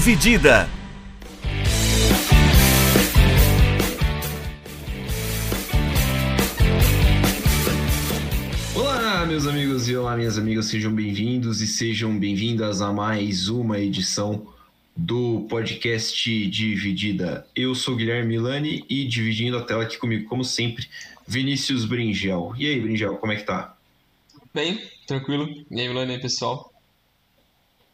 [0.00, 0.66] Dividida.
[8.74, 13.78] Olá, meus amigos e olá, minhas amigas, sejam bem-vindos e sejam bem-vindas a mais uma
[13.78, 14.46] edição
[14.96, 17.46] do podcast Dividida.
[17.54, 20.88] Eu sou Guilherme Milani e dividindo a tela aqui comigo, como sempre,
[21.28, 22.54] Vinícius Bringel.
[22.56, 23.76] E aí, Bringel, como é que tá?
[24.54, 25.46] Bem, tranquilo.
[25.70, 26.69] E aí, Milani, aí, pessoal?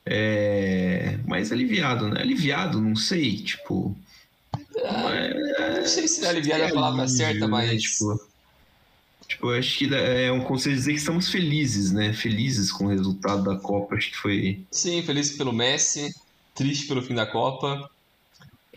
[0.07, 1.19] É...
[1.27, 2.21] Mais aliviado, né?
[2.21, 3.97] Aliviado, não sei, tipo...
[4.77, 5.81] É...
[5.81, 7.71] Não sei se aliviado é a palavra certa, mas...
[7.71, 7.77] Né?
[7.79, 8.21] Tipo...
[9.29, 12.13] Tipo, acho que é um conselho dizer que estamos felizes, né?
[12.13, 14.65] Felizes com o resultado da Copa, acho que foi.
[14.71, 16.15] Sim, felizes pelo Messi,
[16.55, 17.91] triste pelo fim da Copa.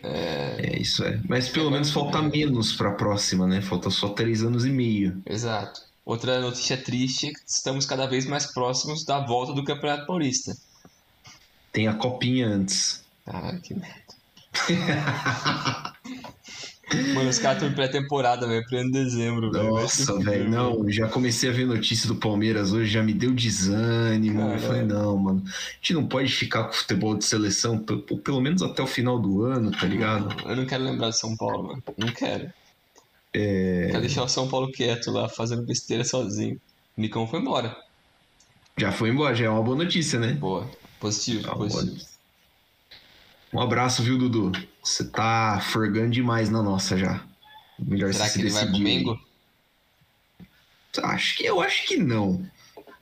[0.01, 1.19] É, é isso é.
[1.27, 2.45] Mas pelo é menos falta bem.
[2.45, 3.61] menos para a próxima, né?
[3.61, 5.21] Falta só três anos e meio.
[5.25, 5.81] Exato.
[6.03, 10.57] Outra notícia triste: estamos cada vez mais próximos da volta do Campeonato Paulista.
[11.71, 13.03] Tem a copinha antes.
[13.27, 13.99] Ah, que merda.
[17.13, 19.69] Mano, os caras estão em pré-temporada, velho, pleno dezembro, velho.
[19.69, 24.39] Nossa, velho, não, já comecei a ver notícia do Palmeiras hoje, já me deu desânimo.
[24.39, 27.77] Cara, eu falei, não, mano, a gente não pode ficar com futebol de seleção
[28.23, 30.35] pelo menos até o final do ano, tá ligado?
[30.49, 31.83] Eu não quero lembrar de São Paulo, mano.
[31.95, 32.51] Não quero.
[33.33, 33.87] É...
[33.91, 36.59] Quero deixar o São Paulo quieto lá, fazendo besteira sozinho.
[36.97, 37.75] O Nicão foi embora.
[38.77, 40.33] Já foi embora, já é uma boa notícia, né?
[40.33, 40.67] Boa.
[40.99, 42.05] Positivo, é positivo.
[43.53, 44.51] Um abraço, viu, Dudu?
[44.83, 47.23] Você tá forgando demais na nossa já.
[47.79, 49.19] Melhor Será que ele vai pro Mengo?
[51.01, 52.45] Acho que eu acho que não.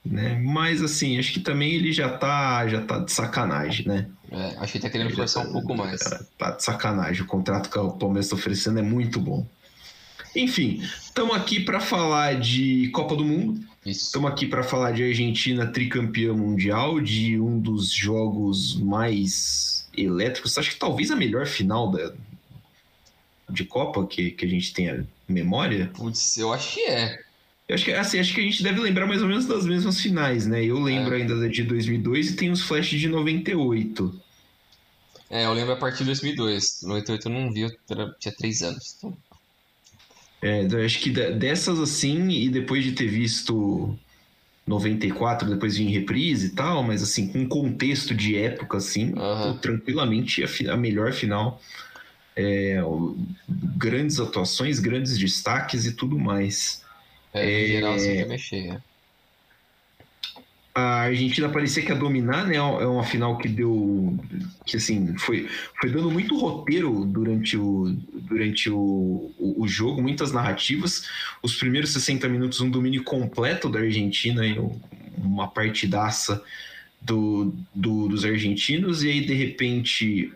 [0.05, 0.39] Né?
[0.39, 4.07] Mas assim, acho que também ele já tá, já tá de sacanagem, né?
[4.31, 5.99] É, acho que ele tá querendo ele forçar tá, um pouco mais.
[6.37, 7.23] Tá de sacanagem.
[7.23, 9.45] O contrato que o Palmeiras tá oferecendo é muito bom.
[10.35, 13.59] Enfim, estamos aqui para falar de Copa do Mundo.
[13.91, 20.57] Estamos aqui para falar de Argentina tricampeã mundial, de um dos jogos mais elétricos.
[20.57, 22.13] Acho que talvez a melhor final da,
[23.49, 25.89] de Copa que, que a gente tenha memória.
[25.95, 27.17] Putz, eu acho que é.
[27.65, 30.01] Eu acho que, assim, acho que a gente deve lembrar mais ou menos das mesmas
[30.01, 30.63] finais, né?
[30.63, 31.21] Eu lembro é.
[31.21, 34.21] ainda da de 2002 e tem os flashes de 98.
[35.29, 36.81] É, eu lembro a partir de 2002.
[36.83, 37.71] 98 eu não vi, eu
[38.19, 38.95] tinha três anos.
[38.97, 39.17] Então...
[40.41, 43.97] É, então, acho que dessas assim, e depois de ter visto
[44.67, 49.57] 94, depois vinha em reprise e tal, mas assim, com contexto de época, assim, uhum.
[49.57, 51.61] tranquilamente a, a, melhor final.
[52.35, 52.79] É,
[53.49, 56.83] grandes atuações, grandes destaques e tudo mais.
[57.33, 58.77] É, em geral, assim, é mexer,
[60.77, 62.57] a Argentina parecia que ia dominar, né?
[62.57, 64.15] É uma final que deu.
[64.63, 65.49] que assim, foi,
[65.81, 71.07] foi dando muito roteiro durante, o, durante o, o, o jogo, muitas narrativas.
[71.41, 74.43] Os primeiros 60 minutos, um domínio completo da Argentina
[75.17, 76.43] uma partidaça
[77.01, 80.31] do, do, dos argentinos, e aí de repente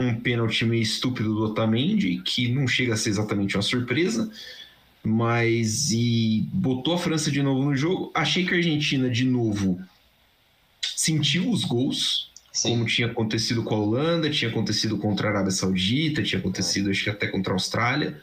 [0.00, 4.28] um pênalti meio estúpido do Otamendi, que não chega a ser exatamente uma surpresa
[5.08, 8.12] mas e botou a França de novo no jogo.
[8.14, 9.80] Achei que a Argentina de novo
[10.82, 12.70] sentiu os gols, Sim.
[12.70, 17.04] como tinha acontecido com a Holanda, tinha acontecido contra a Arábia Saudita, tinha acontecido acho
[17.04, 18.20] que até contra a Austrália.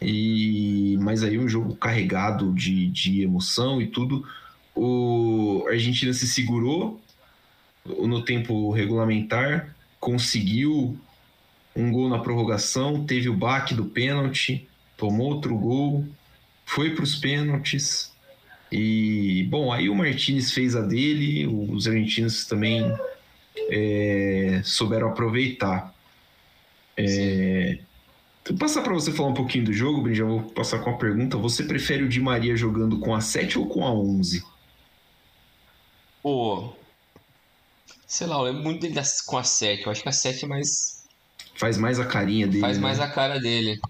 [0.00, 4.24] E mas aí um jogo carregado de, de emoção e tudo.
[4.76, 7.00] O a Argentina se segurou
[7.84, 10.96] no tempo regulamentar, conseguiu
[11.74, 16.04] um gol na prorrogação, teve o baque do pênalti tomou outro gol,
[16.66, 18.12] foi para os pênaltis.
[18.70, 22.94] E, bom, aí o Martinez fez a dele, os argentinos também
[23.70, 25.94] é, souberam aproveitar.
[26.94, 27.78] É,
[28.46, 30.98] vou passar para você falar um pouquinho do jogo, Brin, já vou passar com a
[30.98, 31.38] pergunta.
[31.38, 34.44] Você prefere o Di Maria jogando com a 7 ou com a 11?
[36.22, 36.74] Pô,
[38.06, 39.84] sei lá, eu lembro muito dele com a 7.
[39.86, 41.06] Eu acho que a 7 é mais.
[41.54, 42.60] Faz mais a carinha dele.
[42.60, 42.82] Faz né?
[42.82, 43.80] mais a cara dele.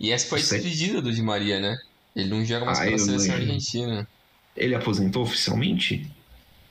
[0.00, 1.78] E essa foi a despedida do Di Maria, né?
[2.16, 4.08] Ele não joga mais ah, pela seleção argentina.
[4.56, 6.10] Ele aposentou oficialmente?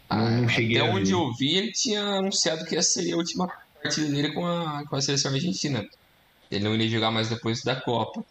[0.10, 3.48] Ah, não, cheguei até onde eu vi, ele tinha anunciado que essa seria a última
[3.82, 5.88] partida dele com a, com a seleção argentina.
[6.50, 8.26] Ele não iria jogar mais depois da Copa.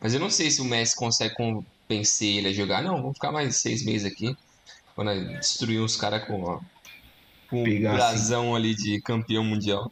[0.00, 2.80] Mas eu não sei se o Messi consegue convencer ele a jogar.
[2.80, 4.36] Não, vamos ficar mais seis meses aqui.
[4.94, 6.60] Quando destruir uns caras com,
[7.50, 8.56] com um brasão assim.
[8.56, 9.90] ali de campeão mundial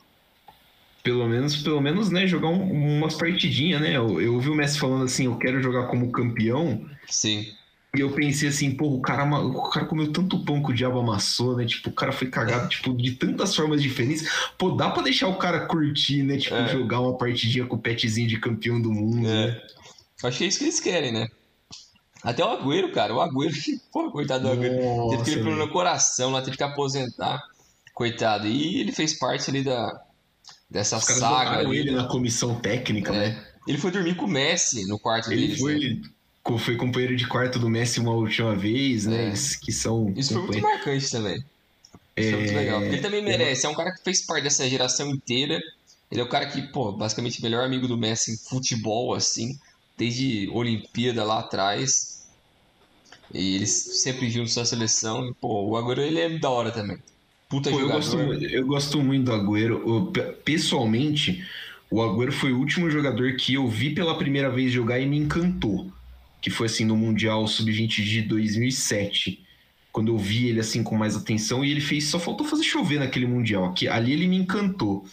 [1.02, 3.96] pelo menos, pelo menos, né, jogar um, umas partidinhas, né?
[3.96, 6.84] Eu, eu ouvi o Messi falando assim, eu quero jogar como campeão.
[7.08, 7.46] Sim.
[7.94, 11.00] E eu pensei assim, pô, o cara, o cara comeu tanto pão que o diabo
[11.00, 11.66] amassou, né?
[11.66, 14.26] Tipo, o cara foi cagado, tipo, de tantas formas diferentes.
[14.56, 16.38] Pô, dá pra deixar o cara curtir, né?
[16.38, 16.68] Tipo, é.
[16.68, 19.46] jogar uma partidinha com o petzinho de campeão do mundo, é.
[19.48, 19.62] né?
[20.24, 21.28] Acho que é isso que eles querem, né?
[22.22, 23.54] Até o Agüero, cara, o Agüero,
[23.92, 27.42] pô, coitado do Agüero, teve que ir no coração lá, teve que aposentar
[27.94, 28.46] Coitado.
[28.46, 30.02] E ele fez parte ali da,
[30.72, 31.62] dessa Os saga.
[31.68, 33.18] Ele na comissão técnica, é.
[33.18, 33.46] né?
[33.68, 35.60] Ele foi dormir com o Messi no quarto ele deles.
[35.60, 36.58] Foi, né?
[36.58, 39.28] foi companheiro de quarto do Messi uma última vez, né?
[39.28, 39.32] É.
[39.64, 40.12] que são.
[40.16, 41.44] Isso foi muito marcante também.
[42.16, 42.30] Isso é...
[42.30, 42.82] foi muito legal.
[42.82, 43.66] Ele também merece.
[43.66, 45.60] É um cara que fez parte dessa geração inteira.
[46.10, 49.58] Ele é o cara que, pô, basicamente o melhor amigo do Messi em futebol, assim,
[49.96, 52.24] desde Olimpíada lá atrás.
[53.32, 55.26] E eles sempre juntos na seleção.
[55.26, 56.98] E, pô, o Agüero ele é da hora também.
[57.52, 57.78] Puta pô.
[57.78, 60.10] Eu gosto, eu gosto muito do Agüero.
[60.42, 61.44] Pessoalmente,
[61.90, 65.18] o Agüero foi o último jogador que eu vi pela primeira vez jogar e me
[65.18, 65.92] encantou.
[66.40, 69.44] Que foi assim no Mundial Sub-20 de 2007
[69.92, 72.98] quando eu vi ele assim com mais atenção e ele fez só faltou fazer chover
[72.98, 75.04] naquele mundial que ali ele me encantou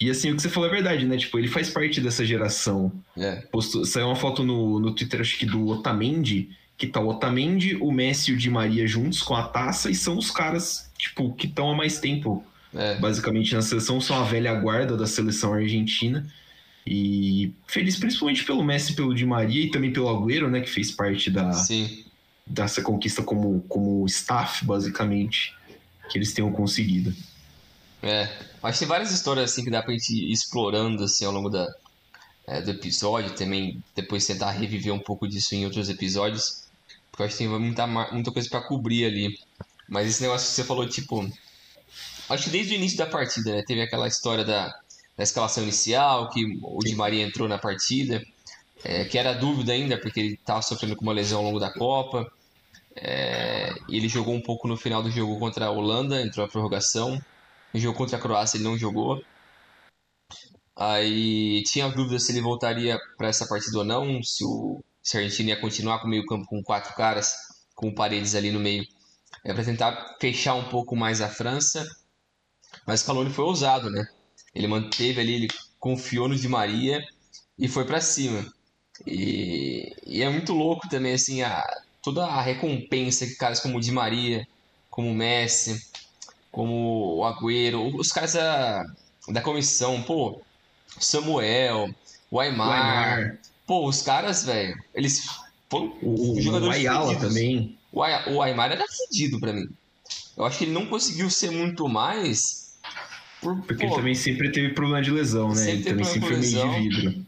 [0.00, 1.16] e assim, o que você falou é verdade, né?
[1.16, 2.92] Tipo, ele faz parte dessa geração.
[3.16, 3.36] É.
[3.50, 7.76] Postou, saiu uma foto no, no Twitter, acho que do Otamendi, que tá o Otamendi,
[7.76, 11.32] o Messi e o Di Maria juntos com a taça, e são os caras, tipo,
[11.34, 12.44] que estão há mais tempo,
[12.74, 12.98] é.
[12.98, 16.26] basicamente, na seleção, são a velha guarda da seleção argentina.
[16.86, 20.60] E feliz principalmente pelo Messi, pelo Di Maria e também pelo Agüero, né?
[20.60, 22.04] Que fez parte da, Sim.
[22.46, 25.52] dessa conquista como, como staff, basicamente,
[26.08, 27.12] que eles tenham conseguido.
[28.02, 28.28] É,
[28.62, 31.48] acho que tem várias histórias assim que dá pra gente ir explorando assim ao longo
[31.48, 31.66] da,
[32.46, 36.68] é, do episódio, também depois tentar reviver um pouco disso em outros episódios,
[37.10, 39.38] porque eu acho que tem muita, muita coisa para cobrir ali.
[39.88, 41.30] Mas esse negócio que você falou, tipo,
[42.28, 44.68] acho que desde o início da partida, né, teve aquela história da,
[45.16, 48.22] da escalação inicial, que o Di Maria entrou na partida,
[48.84, 51.72] é, que era dúvida ainda, porque ele estava sofrendo com uma lesão ao longo da
[51.72, 52.30] Copa.
[52.94, 57.20] É, ele jogou um pouco no final do jogo contra a Holanda, entrou na prorrogação.
[57.72, 59.22] No jogo contra a Croácia ele não jogou.
[60.74, 65.20] Aí tinha dúvida se ele voltaria para essa partida ou não, se, o, se a
[65.20, 67.34] Argentina ia continuar com o meio-campo com quatro caras,
[67.74, 68.86] com paredes ali no meio,
[69.44, 71.86] é para tentar fechar um pouco mais a França.
[72.86, 74.06] Mas o Scaloni foi ousado, né?
[74.54, 77.02] Ele manteve ali, ele confiou no Di Maria
[77.58, 78.44] e foi para cima.
[79.06, 81.62] E, e, é muito louco também, assim, a,
[82.02, 84.46] toda a recompensa que caras como o Di Maria,
[84.90, 85.80] como o Messi,
[86.50, 88.84] como o Agüero, os caras da,
[89.28, 90.40] da comissão, pô,
[90.98, 91.94] Samuel,
[92.30, 93.38] o Aymar, Aymar.
[93.66, 95.28] pô, os caras, velho, eles
[95.68, 97.75] foram o, jogadores o Ayala também.
[97.96, 99.66] O, o Aymar era fedido para mim.
[100.36, 102.76] Eu acho que ele não conseguiu ser muito mais.
[103.40, 105.70] Por, Porque pô, ele também sempre teve problema de lesão, né?
[105.70, 107.26] Ele também sempre foi meio de vidro.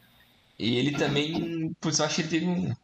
[0.58, 2.74] E ele também, putz, eu acho que ele teve um.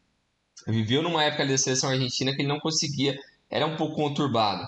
[0.67, 3.19] Viveu numa época da seleção argentina que ele não conseguia.
[3.51, 4.67] Era um pouco conturbado.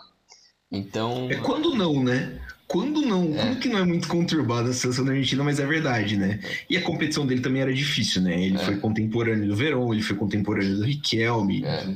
[0.70, 1.30] Então.
[1.30, 2.38] É quando não, né?
[2.68, 3.36] Quando não, é.
[3.36, 6.40] quando que não é muito conturbada a seleção da Argentina, mas é verdade, né?
[6.68, 8.44] E a competição dele também era difícil, né?
[8.44, 8.58] Ele é.
[8.58, 11.94] foi contemporâneo do Verón, ele foi contemporâneo do Riquelme, é.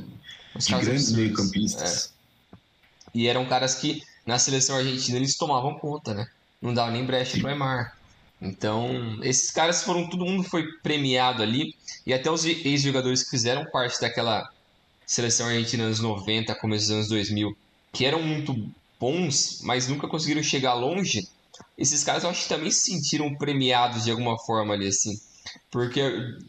[0.55, 2.13] De grandes meio-campistas.
[2.53, 2.67] É.
[3.13, 6.27] E eram caras que na seleção argentina eles tomavam conta, né?
[6.61, 7.41] Não dava nem brecha Sim.
[7.41, 7.97] pro Aymar.
[8.41, 11.75] Então, esses caras foram, todo mundo foi premiado ali,
[12.05, 14.49] e até os ex-jogadores que fizeram parte daquela
[15.05, 17.55] seleção argentina nos 90, começo dos anos 2000,
[17.93, 18.55] que eram muito
[18.99, 21.27] bons, mas nunca conseguiram chegar longe,
[21.77, 25.19] esses caras eu acho que também se sentiram premiados de alguma forma ali, assim.
[25.69, 26.01] Porque,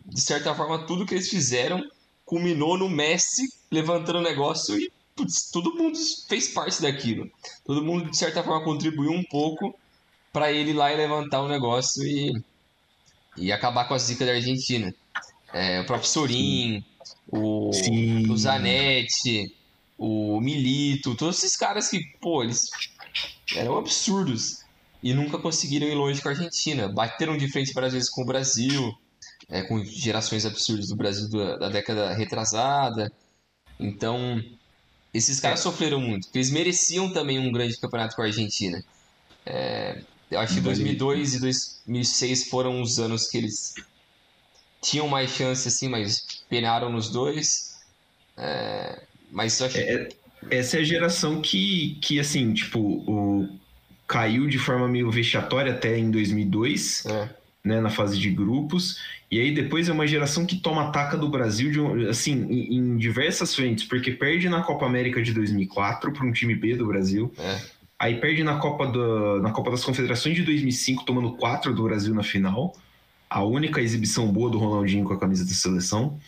[0.06, 1.82] de certa forma, tudo que eles fizeram
[2.24, 5.98] culminou no Messi levantando o negócio e putz, todo mundo
[6.28, 7.30] fez parte daquilo.
[7.64, 9.74] Todo mundo, de certa forma, contribuiu um pouco
[10.32, 12.32] para ele ir lá e levantar o negócio e,
[13.36, 14.94] e acabar com a zica da Argentina.
[15.52, 16.84] É, o próprio Sorin,
[17.28, 17.70] o,
[18.30, 19.54] o Zanetti,
[19.98, 22.70] o Milito, todos esses caras que, pô, eles
[23.54, 24.62] eram absurdos
[25.02, 26.88] e nunca conseguiram ir longe com a Argentina.
[26.88, 28.96] Bateram de frente várias vezes com o Brasil,
[29.52, 33.12] é, com gerações absurdas do Brasil da, da década retrasada.
[33.78, 34.42] Então,
[35.12, 35.62] esses caras é.
[35.62, 38.82] sofreram muito, porque eles mereciam também um grande campeonato com a Argentina.
[39.44, 43.74] É, eu acho que 2002 e 2006 foram os anos que eles
[44.80, 47.78] tinham mais chance, assim, mas penaram nos dois.
[48.38, 49.78] É, mas só que...
[49.78, 50.08] É,
[50.50, 53.48] essa é a geração que, que assim, tipo, o,
[54.08, 57.41] caiu de forma meio vexatória até em 2002, é.
[57.64, 58.98] Né, na fase de grupos.
[59.30, 62.96] E aí depois é uma geração que toma ataca do Brasil, de, assim, em, em
[62.96, 67.32] diversas frentes, porque perde na Copa América de 2004 para um time B do Brasil.
[67.38, 67.60] É.
[67.98, 72.12] Aí perde na Copa, do, na Copa das Confederações de 2005, tomando 4 do Brasil
[72.12, 72.76] na final.
[73.30, 76.18] A única exibição boa do Ronaldinho com a camisa da seleção.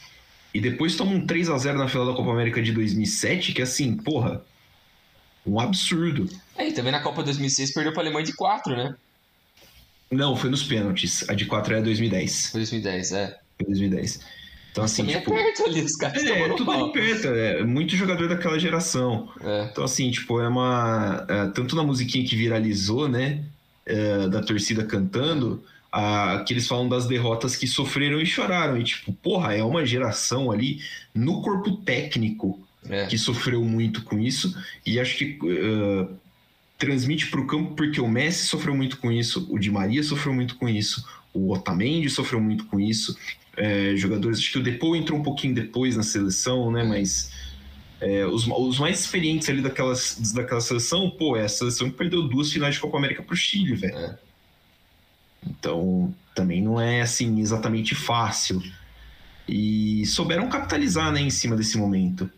[0.55, 3.61] E depois toma um 3 a 0 na final da Copa América de 2007, que
[3.61, 4.41] assim, porra,
[5.45, 6.29] um absurdo.
[6.57, 8.95] É, e também na Copa 2006 perdeu para a Alemanha de 4, né?
[10.11, 11.29] Não, foi nos pênaltis.
[11.29, 12.51] A de 4 é 2010.
[12.51, 13.39] Foi 2010, é.
[13.57, 14.21] Foi 2010.
[14.75, 18.29] Então, assim, tipo, é perto ali, os caras É, tudo ali perto, é muito jogador
[18.29, 19.29] daquela geração.
[19.41, 19.69] É.
[19.71, 21.25] Então, assim, tipo, é uma.
[21.29, 23.45] É, tanto na musiquinha que viralizou, né?
[23.87, 28.77] É, da torcida cantando, a, que eles falam das derrotas que sofreram e choraram.
[28.77, 30.81] E, tipo, porra, é uma geração ali
[31.15, 32.59] no corpo técnico
[32.89, 33.07] é.
[33.07, 34.57] que sofreu muito com isso.
[34.85, 35.39] E acho que.
[35.41, 36.24] Uh,
[36.79, 40.35] transmite para o campo porque o Messi sofreu muito com isso, o Di Maria sofreu
[40.35, 43.17] muito com isso, o Otamendi sofreu muito com isso,
[43.57, 44.39] é, jogadores.
[44.39, 46.85] Acho que o Depou entrou um pouquinho depois na seleção, né?
[46.85, 47.33] Mas
[48.01, 52.23] é, os, os, mais experientes ali daquelas, daquela seleção, pô, é a seleção que perdeu
[52.23, 53.97] duas finais de Copa América pro Chile, velho.
[53.97, 54.19] É.
[55.47, 58.63] Então, também não é assim exatamente fácil.
[59.47, 62.31] E souberam capitalizar, né, em cima desse momento.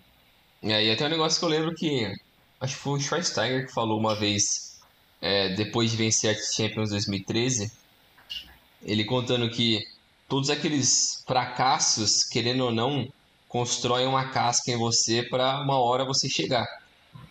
[0.62, 2.12] É, e até um negócio que eu lembro que
[2.60, 4.78] acho que foi o Schweinsteiger que falou uma vez,
[5.20, 7.70] é, depois de vencer a Champions 2013,
[8.82, 9.82] ele contando que
[10.28, 13.08] todos aqueles fracassos, querendo ou não,
[13.48, 16.66] constroem uma casca em você para uma hora você chegar.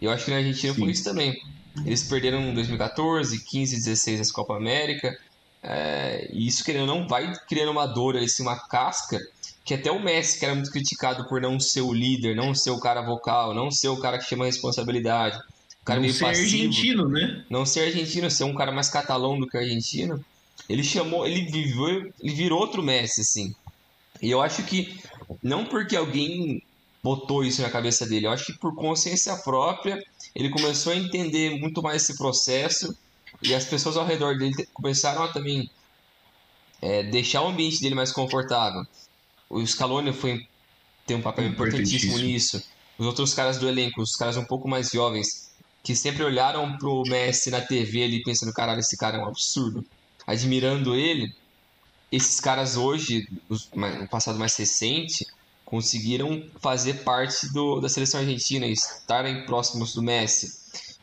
[0.02, 0.80] Eu acho que na Argentina Sim.
[0.80, 1.42] foi isso também.
[1.86, 5.18] Eles perderam em 2014, 15, 16 as Copa América.
[5.62, 9.20] É, e isso, querendo ou não, vai criando uma dor, assim, uma casca,
[9.66, 12.70] que até o Messi, que era muito criticado por não ser o líder, não ser
[12.70, 15.38] o cara vocal, não ser o cara que chama a responsabilidade.
[15.82, 17.44] O cara não meio ser passivo, argentino, né?
[17.50, 20.24] Não ser argentino, ser um cara mais catalão do que argentino.
[20.70, 23.56] Ele chamou, ele viveu, ele virou outro Messi, assim.
[24.22, 25.00] E eu acho que
[25.42, 26.62] não porque alguém
[27.04, 30.04] botou isso na cabeça dele, eu acho que por consciência própria
[30.36, 32.96] ele começou a entender muito mais esse processo
[33.42, 35.70] e as pessoas ao redor dele começaram a também
[36.82, 38.86] é, deixar o ambiente dele mais confortável.
[39.50, 40.46] O Scaloni foi
[41.06, 42.64] tem um papel importantíssimo nisso.
[42.98, 45.52] Os outros caras do elenco, os caras um pouco mais jovens,
[45.84, 49.86] que sempre olharam pro Messi na TV ali pensando, caralho, esse cara é um absurdo
[50.26, 51.32] admirando ele,
[52.12, 53.28] esses caras hoje,
[53.74, 55.26] no passado mais recente,
[55.64, 60.48] conseguiram fazer parte do, da seleção argentina e estarem próximos do Messi.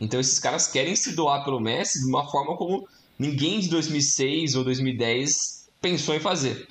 [0.00, 4.54] Então esses caras querem se doar pelo Messi de uma forma como ninguém de 2006
[4.54, 6.66] ou 2010 pensou em fazer.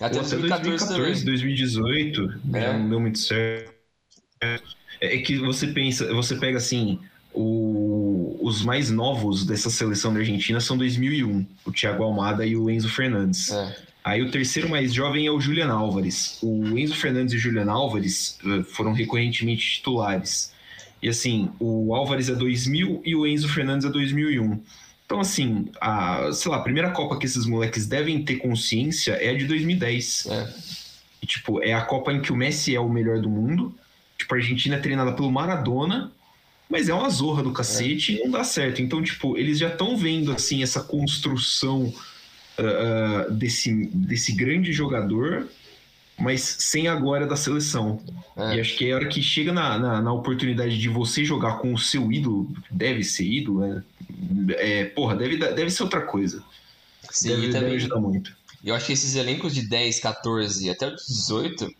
[0.00, 2.72] Até, Até 2014, 2014 2018, é.
[2.78, 3.70] não deu muito certo.
[5.00, 6.98] É que você pensa, você pega assim,
[7.32, 12.70] o, os mais novos dessa seleção da Argentina são 2001, o Thiago Almada e o
[12.70, 13.50] Enzo Fernandes.
[13.50, 13.76] É.
[14.02, 16.38] Aí o terceiro mais jovem é o Julian Álvares.
[16.42, 20.52] O Enzo Fernandes e o Julian Álvares uh, foram recorrentemente titulares.
[21.02, 24.62] E assim, o Álvares é 2000 e o Enzo Fernandes é 2001.
[25.10, 29.30] Então, assim, a, sei lá, a primeira Copa que esses moleques devem ter consciência é
[29.30, 30.28] a de 2010.
[30.30, 30.54] É.
[31.20, 33.74] E, tipo, é a Copa em que o Messi é o melhor do mundo.
[34.16, 36.12] Tipo, a Argentina é treinada pelo Maradona
[36.68, 38.20] mas é uma zorra do cacete é.
[38.20, 38.80] e não dá certo.
[38.80, 41.92] Então, tipo, eles já estão vendo, assim, essa construção
[42.56, 45.48] uh, desse, desse grande jogador,
[46.20, 48.00] mas sem a glória da seleção.
[48.36, 48.56] É.
[48.56, 51.58] E acho que é a hora que chega na, na, na, oportunidade de você jogar
[51.58, 53.82] com o seu ídolo, deve ser ídolo, né?
[54.56, 56.42] É, porra, deve, deve ser outra coisa.
[57.10, 58.36] Sim, deve, também, deve ajudar muito.
[58.62, 61.72] Eu acho que esses elencos de 10, 14 até 18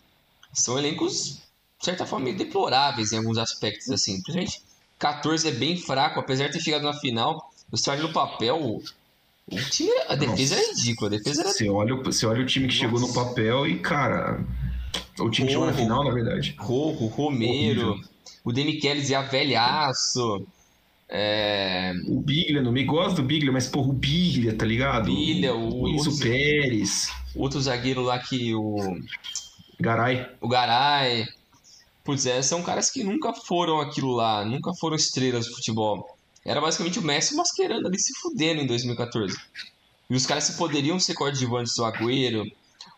[0.53, 1.41] são elencos,
[1.79, 4.23] de certa forma, deploráveis em alguns aspectos, assim.
[4.23, 4.63] Principalmente
[4.99, 7.51] 14 é bem fraco, apesar de ter chegado na final.
[7.71, 8.83] Você olha no papel,
[9.51, 10.69] o time, a defesa Nossa.
[10.69, 11.09] é ridícula.
[11.09, 11.51] A defesa era...
[11.51, 12.87] você, olha, você olha o time que Nossa.
[12.87, 14.45] chegou no papel e, cara.
[15.19, 16.55] O time que chegou na final, na verdade.
[16.59, 18.09] Rojo, Romero, Horrível.
[18.45, 20.47] o Demichelis é velhaço.
[21.09, 21.93] É...
[22.07, 25.07] O Biglia, não me gosta do Biglia, mas porra, o Biglia, tá ligado?
[25.07, 27.09] Biglia, o, o Enzo Pérez.
[27.35, 28.97] Outro zagueiro lá que o.
[29.81, 30.27] Garay.
[30.41, 31.27] O Garay.
[32.05, 36.17] Putz, é, são caras que nunca foram aquilo lá, nunca foram estrelas do futebol.
[36.45, 39.37] Era basicamente o Messi masquerando ali, se fudendo em 2014.
[40.09, 42.45] E os caras que poderiam ser coadjuvantes do Agüero,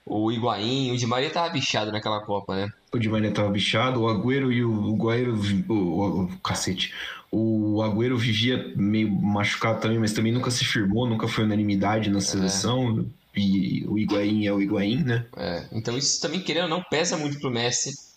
[0.06, 2.72] o Higuaín, o Di Maria tava bichado naquela Copa, né?
[2.92, 5.34] O Di Maria tava bichado, o Agüero e o, Agüero,
[5.68, 6.94] o, o, o, cacete.
[7.30, 12.18] O Agüero vivia meio machucado também, mas também nunca se firmou, nunca foi unanimidade na
[12.18, 12.22] é.
[12.22, 13.06] seleção.
[13.18, 13.22] É.
[13.38, 15.24] E o Higuaín é o Higuaín, né?
[15.36, 18.11] É, então isso também, querendo ou não, pesa muito pro Messi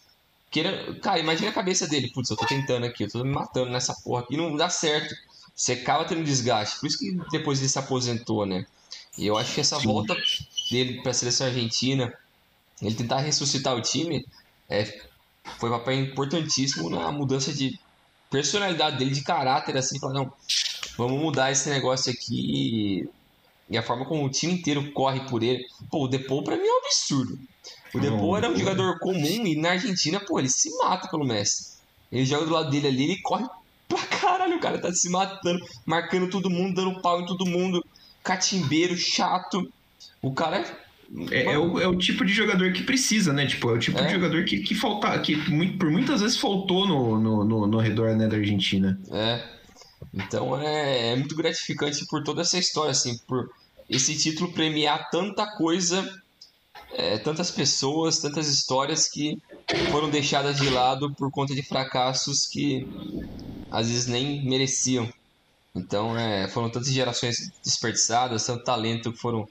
[0.55, 2.09] Queira, cara, imagina a cabeça dele.
[2.13, 5.13] Putz, eu tô tentando aqui, eu tô me matando nessa porra e não dá certo.
[5.53, 6.79] Você acaba tendo desgaste.
[6.79, 8.63] Por isso que depois ele se aposentou, né?
[9.17, 9.87] E eu acho que essa Sim.
[9.87, 10.15] volta
[10.71, 12.09] dele para a seleção argentina,
[12.81, 14.23] ele tentar ressuscitar o time,
[14.69, 14.85] é,
[15.59, 17.77] foi um papel importantíssimo na mudança de
[18.29, 20.33] personalidade dele, de caráter, assim, falar, não,
[20.97, 23.03] vamos mudar esse negócio aqui.
[23.69, 25.65] E a forma como o time inteiro corre por ele.
[25.91, 27.37] Pô, o Depou pra mim é um absurdo.
[27.95, 31.75] O Depô era um jogador comum e na Argentina, pô, ele se mata pelo Messi.
[32.11, 33.45] Ele joga do lado dele ali, ele corre
[33.87, 37.83] pra caralho, o cara tá se matando, marcando todo mundo, dando pau em todo mundo,
[38.23, 39.71] catimbeiro, chato.
[40.21, 40.65] O cara
[41.31, 43.45] É, é, o, é o tipo de jogador que precisa, né?
[43.45, 44.05] Tipo, é o tipo é.
[44.05, 45.35] de jogador que, que falta, que
[45.77, 48.99] por muitas vezes faltou no, no, no, no redor né, da Argentina.
[49.11, 49.43] É.
[50.13, 53.49] Então é, é muito gratificante por toda essa história, assim, por
[53.89, 56.03] esse título premiar tanta coisa,
[56.97, 59.37] é, tantas pessoas, tantas histórias que
[59.91, 62.87] foram deixadas de lado por conta de fracassos que
[63.69, 65.09] às vezes nem mereciam.
[65.75, 69.45] Então é, foram tantas gerações desperdiçadas, tanto talento que foram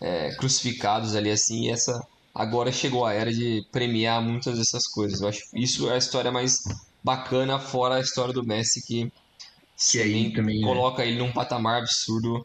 [0.00, 1.98] é, crucificados ali assim, e essa
[2.34, 5.20] agora chegou a era de premiar muitas dessas coisas.
[5.20, 6.58] Eu acho isso é a história mais
[7.02, 9.10] bacana, fora a história do Messi, que,
[9.90, 10.66] que aí também né?
[10.66, 12.44] coloca ele num patamar absurdo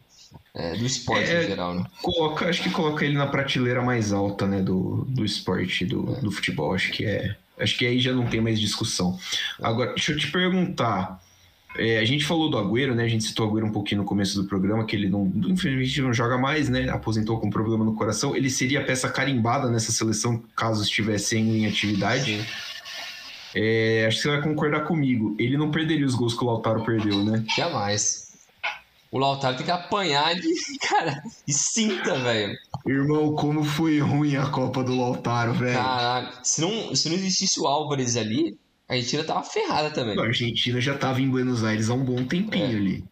[0.53, 1.85] é, do esporte é, em geral, né?
[2.01, 6.21] Coloca, acho que coloca ele na prateleira mais alta, né, do, do esporte, do, é.
[6.21, 6.73] do futebol.
[6.73, 7.35] Acho que é.
[7.59, 9.17] Acho que aí já não tem mais discussão.
[9.61, 11.21] Agora, deixa eu te perguntar.
[11.77, 13.03] É, a gente falou do Agüero, né?
[13.03, 16.01] A gente citou o Agüero um pouquinho no começo do programa, que ele não, infelizmente
[16.01, 16.89] não joga mais, né?
[16.89, 18.35] Aposentou com problema no coração.
[18.35, 22.45] Ele seria a peça carimbada nessa seleção caso estivesse em atividade.
[23.53, 25.35] É, acho que você vai concordar comigo.
[25.39, 27.43] Ele não perderia os gols que o Lautaro perdeu, né?
[27.55, 28.24] Jamais.
[29.15, 30.53] O Lautaro tem que apanhar de,
[30.85, 32.53] cara, de cinta, velho.
[32.85, 35.77] Irmão, como foi ruim a Copa do Lautaro, velho.
[35.77, 36.29] Caralho.
[36.43, 38.57] Se não, se não existisse o Álvares ali,
[38.89, 40.19] a Argentina tava ferrada também.
[40.19, 42.75] A Argentina já tava em Buenos Aires há um bom tempinho é.
[42.75, 43.05] ali.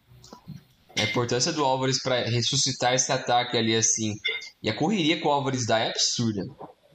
[0.98, 4.12] A importância do Álvares para ressuscitar esse ataque ali assim.
[4.62, 6.44] E a correria que o Álvares dá é absurda.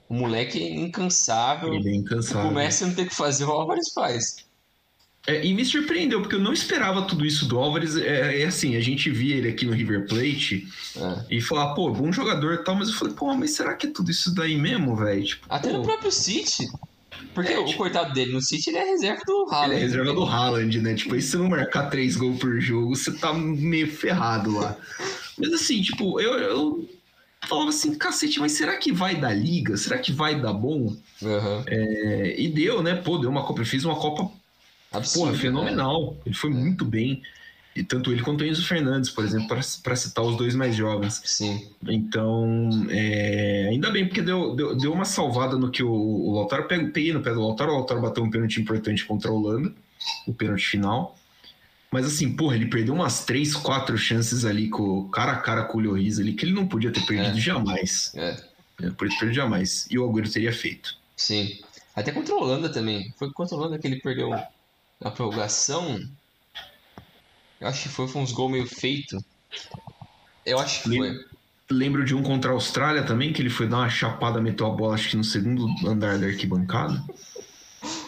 [0.08, 1.74] O moleque é incansável.
[1.74, 2.48] Ele é incansável.
[2.48, 4.36] Começa a não ter que fazer, o Álvares faz.
[5.28, 7.96] É, e me surpreendeu, porque eu não esperava tudo isso do Álvares.
[7.96, 11.36] É, é assim, a gente via ele aqui no River Plate é.
[11.38, 13.92] e falar, pô, bom jogador e tal, mas eu falei, pô, mas será que é
[13.92, 15.24] tudo isso daí mesmo, velho?
[15.24, 15.78] Tipo, Até pô...
[15.78, 16.68] no próprio City.
[17.34, 19.72] Porque é, o tipo, coitado dele no City, ele é reserva do Haaland.
[19.72, 20.94] Ele é reserva do Haaland, né?
[20.96, 24.76] Tipo, aí se você não marcar três gols por jogo, você tá meio ferrado lá.
[25.38, 26.90] mas assim, tipo, eu, eu
[27.48, 29.78] falava assim, cacete, mas será que vai dar liga?
[29.78, 30.96] Será que vai dar bom?
[31.22, 31.64] Uhum.
[31.68, 32.96] É, e deu, né?
[32.96, 33.64] Pô, deu uma Copa.
[33.64, 34.32] Fez uma Copa
[34.92, 36.12] Absurdo, Porra, fenomenal.
[36.12, 36.18] Né?
[36.28, 37.22] Ele foi muito bem.
[37.76, 39.48] E tanto ele quanto o Enzo Fernandes, por exemplo,
[39.84, 41.22] para citar os dois mais jovens.
[41.24, 41.70] Sim.
[41.88, 46.68] Então, é, ainda bem, porque deu, deu, deu, uma salvada no que o, o Lautaro
[46.68, 47.72] peguei no pé do Lautaro.
[47.72, 49.72] O Lautaro bateu um pênalti importante contra a Holanda,
[50.28, 51.16] o pênalti final.
[51.92, 55.78] Mas assim, porra, ele perdeu umas três, quatro chances ali com cara a cara com
[55.78, 57.42] o Lloris ali, que ele não podia ter perdido é.
[57.42, 58.12] jamais.
[58.16, 58.38] É.
[58.84, 59.88] é por isso perdido jamais.
[59.90, 60.96] E o Agüero teria feito.
[61.16, 61.60] Sim.
[61.96, 63.14] Até contra a Holanda também.
[63.18, 64.34] Foi contra a Holanda que ele perdeu
[65.00, 66.00] na prorrogação.
[67.60, 69.18] Eu acho que foi, foi uns gols meio feito.
[70.46, 71.30] Eu acho que foi.
[71.72, 74.72] Lembro de um contra a Austrália também, que ele foi dar uma chapada, meteu a
[74.72, 77.04] bola, acho que no segundo andar da arquibancada.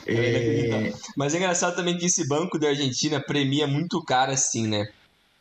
[0.08, 0.94] É, é...
[1.16, 4.90] Mas é engraçado também que esse banco da Argentina premia muito cara assim, né?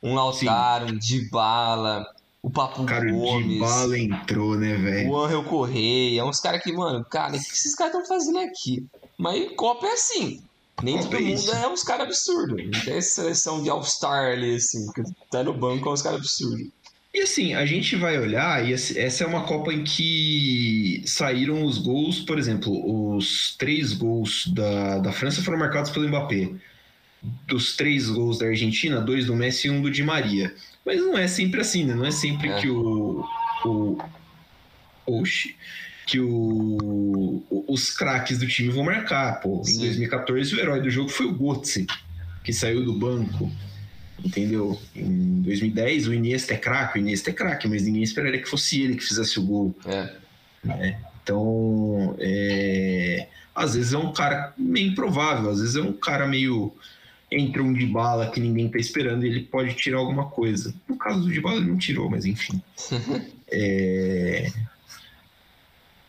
[0.03, 0.95] Um Lautaro, Sim.
[0.95, 2.07] um Dybala,
[2.43, 3.47] o Papo cara, Gomes.
[3.47, 5.11] O Dybala entrou, né, velho?
[5.11, 8.87] O Angel Correia, uns caras que, mano, cara, o que esses caras estão fazendo aqui?
[9.17, 10.43] Mas Copa é assim.
[10.83, 12.65] Nem todo é mundo é uns caras absurdos.
[12.65, 16.69] Não tem seleção de All-Star ali, assim, que tá no banco é uns caras absurdos.
[17.13, 21.79] E assim, a gente vai olhar, e essa é uma Copa em que saíram os
[21.79, 26.51] gols, por exemplo, os três gols da, da França foram marcados pelo Mbappé.
[27.47, 30.55] Dos três gols da Argentina, dois do Messi e um do Di Maria.
[30.87, 31.95] Mas não é sempre assim, né?
[31.95, 32.61] Não é sempre é.
[32.61, 33.25] que o.
[33.65, 33.99] o
[35.07, 35.55] Oxi
[36.07, 39.41] que o, os craques do time vão marcar.
[39.41, 41.87] Pô, em 2014 o herói do jogo foi o Götze,
[42.43, 43.51] que saiu do banco.
[44.25, 44.79] Entendeu?
[44.95, 48.83] Em 2010 o Iniesta é craque, o Iniesta é craque, mas ninguém esperaria que fosse
[48.83, 49.75] ele que fizesse o gol.
[49.87, 50.13] É.
[50.63, 50.99] Né?
[51.23, 53.27] Então, é...
[53.55, 56.75] às vezes é um cara meio improvável, às vezes é um cara meio
[57.31, 60.75] entra um de bala que ninguém tá esperando e ele pode tirar alguma coisa.
[60.89, 62.61] No caso do de bala ele não tirou, mas enfim.
[63.49, 64.51] é...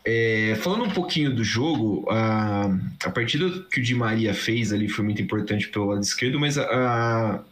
[0.03, 4.89] É, falando um pouquinho do jogo, a, a partida que o Di Maria fez ali
[4.89, 7.43] foi muito importante pelo lado esquerdo, mas a,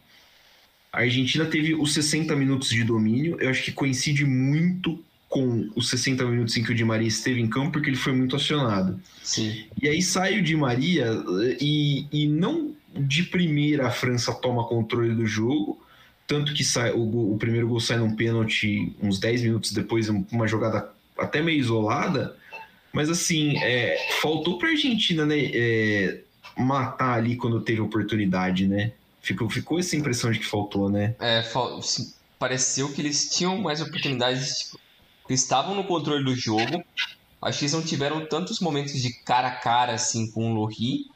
[0.92, 3.36] a Argentina teve os 60 minutos de domínio.
[3.40, 7.40] Eu acho que coincide muito com os 60 minutos em que o Di Maria esteve
[7.40, 9.00] em campo, porque ele foi muito acionado.
[9.22, 9.64] Sim.
[9.80, 11.06] E aí sai o Di Maria
[11.60, 15.80] e, e não de primeira a França toma controle do jogo,
[16.26, 20.48] tanto que sai, o, o primeiro gol sai num pênalti uns 10 minutos depois, uma
[20.48, 22.36] jogada até meio isolada,
[22.92, 26.20] mas assim, é, faltou a Argentina né, é,
[26.56, 28.92] matar ali quando teve oportunidade, né?
[29.22, 31.14] Ficou, ficou essa impressão de que faltou, né?
[31.20, 31.44] É,
[32.38, 34.80] pareceu que eles tinham mais oportunidades, tipo,
[35.28, 36.82] eles estavam no controle do jogo.
[37.40, 41.06] Acho que eles não tiveram tantos momentos de cara a cara assim com o Lohri,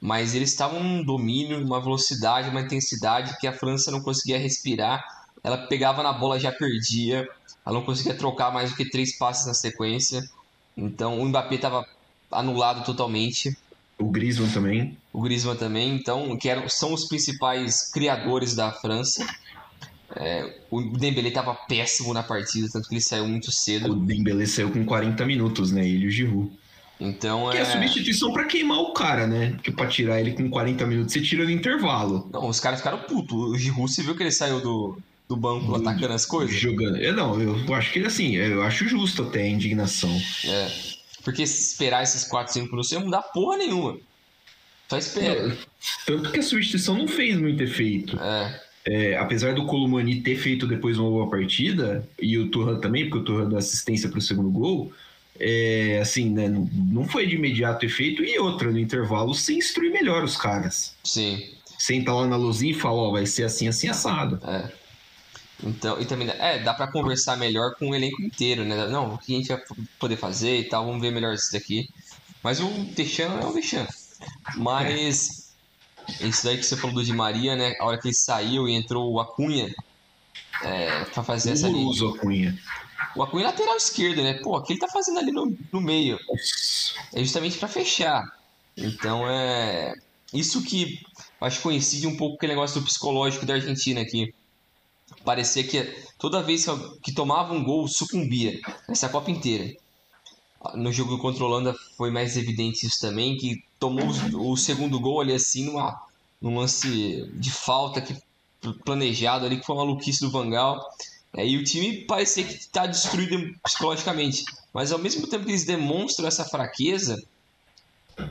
[0.00, 5.04] mas eles estavam num domínio, uma velocidade, uma intensidade que a França não conseguia respirar.
[5.44, 7.28] Ela pegava na bola já perdia.
[7.64, 10.22] ela não conseguia trocar mais do que três passes na sequência.
[10.80, 11.84] Então o Mbappé estava
[12.30, 13.56] anulado totalmente.
[13.98, 14.96] O Griezmann também.
[15.12, 19.26] O Griezmann também, então, que eram, são os principais criadores da França.
[20.16, 23.92] É, o Dembélé estava péssimo na partida, tanto que ele saiu muito cedo.
[23.92, 25.86] O Dembélé saiu com 40 minutos, né?
[25.86, 26.50] Ele e o Giroud.
[26.98, 27.60] Então que é...
[27.60, 29.52] é a substituição para queimar o cara, né?
[29.52, 32.28] Porque pra tirar ele com 40 minutos, você tira no intervalo.
[32.32, 33.36] Não, os caras ficaram putos.
[33.36, 34.98] O Giroud, você viu que ele saiu do,
[35.30, 36.54] do banco do, atacando as coisas?
[36.54, 36.96] Jogando.
[36.96, 40.20] Eu, não, eu acho que ele assim, eu acho justo até a indignação.
[40.44, 40.70] É.
[41.22, 43.96] Porque esperar esses 4, 5 minutos não dá porra nenhuma.
[44.88, 45.56] Só espera.
[46.04, 48.18] Tanto que a substituição não fez muito efeito.
[48.18, 48.60] É.
[48.84, 53.18] É, apesar do Colomani ter feito depois uma boa partida, e o Turran também, porque
[53.18, 54.92] o Turran deu assistência para o segundo gol,
[55.38, 60.24] é, assim, né, não foi de imediato efeito, e outra, no intervalo, sem instruir melhor
[60.24, 60.94] os caras.
[61.04, 61.40] Sim.
[61.78, 64.40] Senta lá na luzinha e fala, ó, vai ser assim, assim, assado.
[64.44, 64.80] É.
[65.62, 68.86] Então, e também, é, dá para conversar melhor com o elenco inteiro, né?
[68.86, 69.62] Não, o que a gente vai
[69.98, 71.88] poder fazer e tal, vamos ver melhor isso daqui.
[72.42, 74.20] Mas o Deschamps é o Deschamps.
[74.56, 75.52] Mas,
[76.20, 77.74] isso daí que você falou do Di Maria, né?
[77.78, 79.74] A hora que ele saiu e entrou o Acunha
[80.62, 82.04] é, pra fazer essa linha.
[82.04, 82.58] o Acunha.
[83.14, 84.34] O Acunha é lateral esquerdo, né?
[84.34, 86.18] Pô, o que ele tá fazendo ali no, no meio?
[87.12, 88.24] É justamente para fechar.
[88.76, 89.94] Então, é...
[90.32, 91.02] Isso que
[91.40, 94.32] acho que coincide um pouco com aquele negócio do psicológico da Argentina aqui
[95.24, 95.82] parecia que
[96.18, 96.66] toda vez
[97.02, 99.72] que tomava um gol sucumbia essa Copa inteira.
[100.74, 105.20] No jogo contra a Holanda foi mais evidente isso também, que tomou o segundo gol
[105.20, 105.98] ali assim numa,
[106.40, 108.14] num lance de falta que
[108.84, 110.78] planejado ali, que foi uma maluquice do Vangal.
[111.34, 114.44] É, e o time parecia que está destruído psicologicamente.
[114.72, 117.16] Mas ao mesmo tempo que eles demonstram essa fraqueza,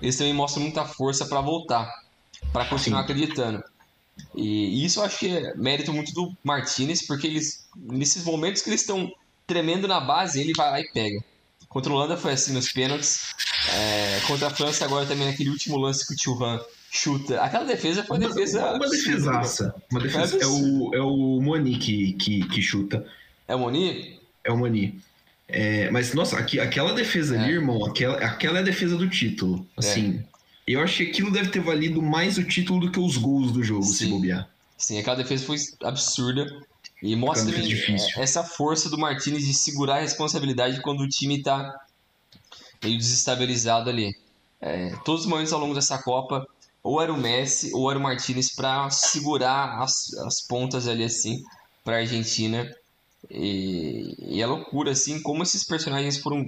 [0.02, 1.90] eles também mostram muita força para voltar,
[2.52, 3.04] para continuar Sim.
[3.06, 3.64] acreditando.
[4.36, 8.70] E isso eu acho que é mérito muito do Martinez, porque eles, nesses momentos que
[8.70, 9.12] eles estão
[9.46, 11.24] tremendo na base, ele vai lá e pega.
[11.68, 13.36] Contra a Holanda foi assim nos pênaltis.
[13.74, 16.60] É, contra a França agora também naquele último lance que o Thuram
[16.92, 17.42] chuta.
[17.42, 18.74] Aquela defesa foi uma defesa.
[18.74, 19.76] Uma defesaça.
[19.92, 20.38] Uma defesa.
[20.42, 23.06] É o, é o Moni que, que, que chuta.
[23.48, 24.20] É o Moni?
[24.44, 25.00] É o Moni.
[25.48, 27.40] É, mas, nossa, aqui, aquela defesa é.
[27.40, 29.66] ali, irmão, aquela, aquela é a defesa do título.
[29.76, 30.39] Assim, é.
[30.72, 33.64] Eu acho que aquilo deve ter valido mais o título do que os gols do
[33.64, 33.94] jogo, Sim.
[33.94, 34.48] se bobear.
[34.78, 36.46] Sim, aquela defesa foi absurda.
[37.02, 37.56] E mostra
[38.18, 41.76] essa força do Martinez de segurar a responsabilidade quando o time está
[42.84, 44.16] meio desestabilizado ali.
[44.62, 46.46] É, todos os momentos ao longo dessa Copa,
[46.84, 51.44] ou era o Messi ou era o Martinez para segurar as, as pontas ali assim
[51.84, 52.70] para a Argentina.
[53.32, 56.48] E, e é loucura assim como esses personagens foram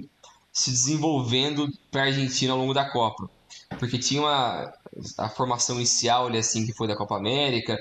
[0.52, 3.28] se desenvolvendo para a Argentina ao longo da Copa
[3.78, 4.72] porque tinha uma,
[5.18, 7.78] a formação inicial ali, assim, que foi da Copa América,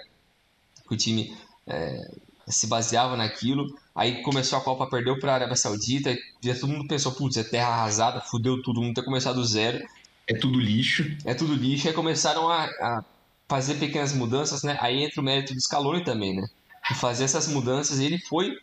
[0.88, 1.36] que o time
[1.67, 2.12] é,
[2.47, 3.65] se baseava naquilo.
[3.95, 7.43] Aí começou a Copa, perdeu para a Arábia Saudita, e todo mundo pensou, putz, é
[7.43, 9.86] terra arrasada, fudeu tudo, mundo ter começado do zero.
[10.27, 11.15] É tudo lixo.
[11.25, 11.88] É tudo lixo.
[11.88, 13.04] Aí começaram a, a
[13.47, 14.77] fazer pequenas mudanças, né?
[14.80, 16.47] Aí entra o mérito do Scaloni também, né?
[16.89, 18.58] De fazer essas mudanças, e ele foi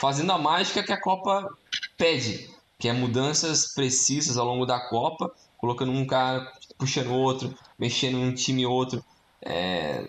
[0.00, 1.48] fazendo a mágica que a Copa
[1.96, 5.32] pede, que é mudanças precisas ao longo da Copa
[5.64, 6.46] colocando um cara,
[6.76, 9.02] puxando outro, mexendo um time outro.
[9.40, 10.06] É,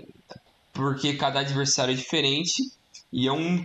[0.74, 2.62] porque cada adversário é diferente
[3.12, 3.64] e é um,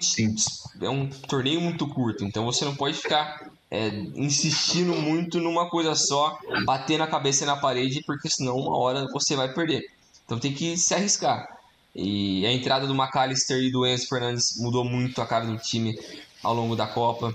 [0.81, 5.97] é um torneio muito curto, então você não pode ficar é, insistindo muito numa coisa
[5.97, 9.83] só, batendo a cabeça na parede, porque senão uma hora você vai perder.
[10.25, 11.45] Então tem que se arriscar.
[11.93, 15.99] E a entrada do McAllister e do Enzo Fernandes mudou muito a cara do time
[16.41, 17.35] ao longo da Copa.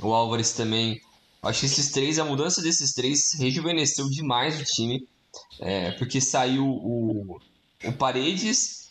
[0.00, 1.00] O Álvares também
[1.46, 5.06] Acho que esses três, a mudança desses três rejuvenesceu demais o time.
[5.60, 7.38] É, porque saiu o,
[7.84, 8.90] o Paredes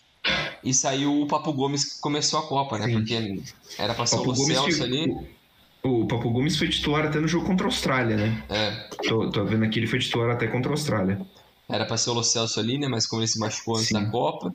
[0.64, 2.86] e saiu o Papo Gomes que começou a Copa, né?
[2.86, 2.94] Sim.
[2.94, 3.44] Porque
[3.78, 5.10] era pra ser o, o Celso ali.
[5.84, 8.44] O, o Papo Gomes foi titular até no jogo contra a Austrália, né?
[8.50, 8.90] É.
[9.08, 11.20] Tô, tô vendo aqui, ele foi titular até contra a Austrália.
[11.68, 12.88] Era pra ser o Lo Celso ali, né?
[12.88, 13.96] Mas como ele se machucou antes Sim.
[13.96, 14.54] da Copa.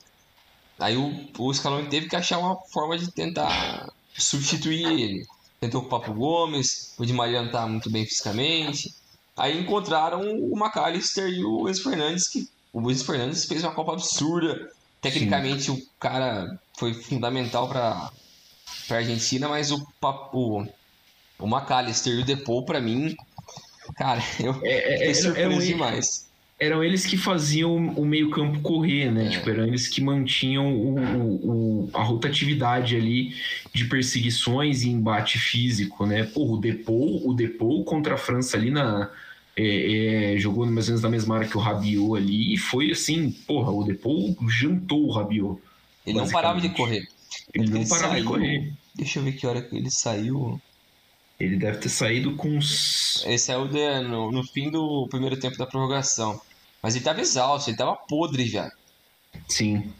[0.79, 5.27] Aí o, o Scaloni teve que achar uma forma de tentar substituir ele
[5.61, 8.95] tentou com o Papo Gomes, o Di Maria não está muito bem fisicamente.
[9.37, 13.93] Aí encontraram o McAllister e o Enzo Fernandes, que o Enzo Fernandes fez uma Copa
[13.93, 14.71] absurda.
[15.01, 15.73] Tecnicamente Sim.
[15.73, 18.11] o cara foi fundamental para
[18.91, 19.87] a Argentina, mas o,
[20.33, 20.67] o,
[21.39, 23.15] o McAllister e o Depou, para mim,
[23.97, 26.30] cara, eu é, é fiquei é, surpreso demais
[26.61, 29.27] eram eles que faziam o meio-campo correr, né?
[29.27, 29.29] É.
[29.31, 33.35] Tipo, eram eles que mantinham o, o, a rotatividade ali
[33.73, 36.25] de perseguições e embate físico, né?
[36.25, 39.11] Porra, o Depou, o Depou contra a França ali na.
[39.57, 42.93] É, é, jogou mais ou menos na mesma área que o Rabiot ali e foi
[42.93, 45.61] assim, porra, o Depou jantou o Rabiot.
[46.07, 47.09] Ele não parava de correr.
[47.53, 48.73] Ele não parava saiu, de correr.
[48.95, 50.61] Deixa eu ver que hora que ele saiu.
[51.39, 53.25] Ele deve ter saído com uns.
[53.25, 56.41] Ele saiu de, no, no fim do primeiro tempo da prorrogação.
[56.83, 58.71] Mas ele tava exausto, ele tava podre já.
[59.49, 59.93] Sim.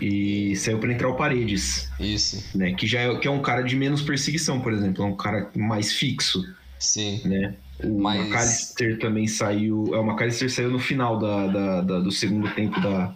[0.00, 1.88] E saiu para entrar o Paredes.
[2.00, 2.42] Isso.
[2.56, 2.74] Né?
[2.74, 5.04] Que já é, que é um cara de menos perseguição, por exemplo.
[5.04, 6.42] É um cara mais fixo.
[6.78, 7.20] Sim.
[7.24, 7.54] Né?
[7.82, 8.26] O Mas...
[8.26, 9.94] McAllister também saiu.
[9.94, 13.14] É, o McAllister saiu no final da, da, da, do segundo tempo da,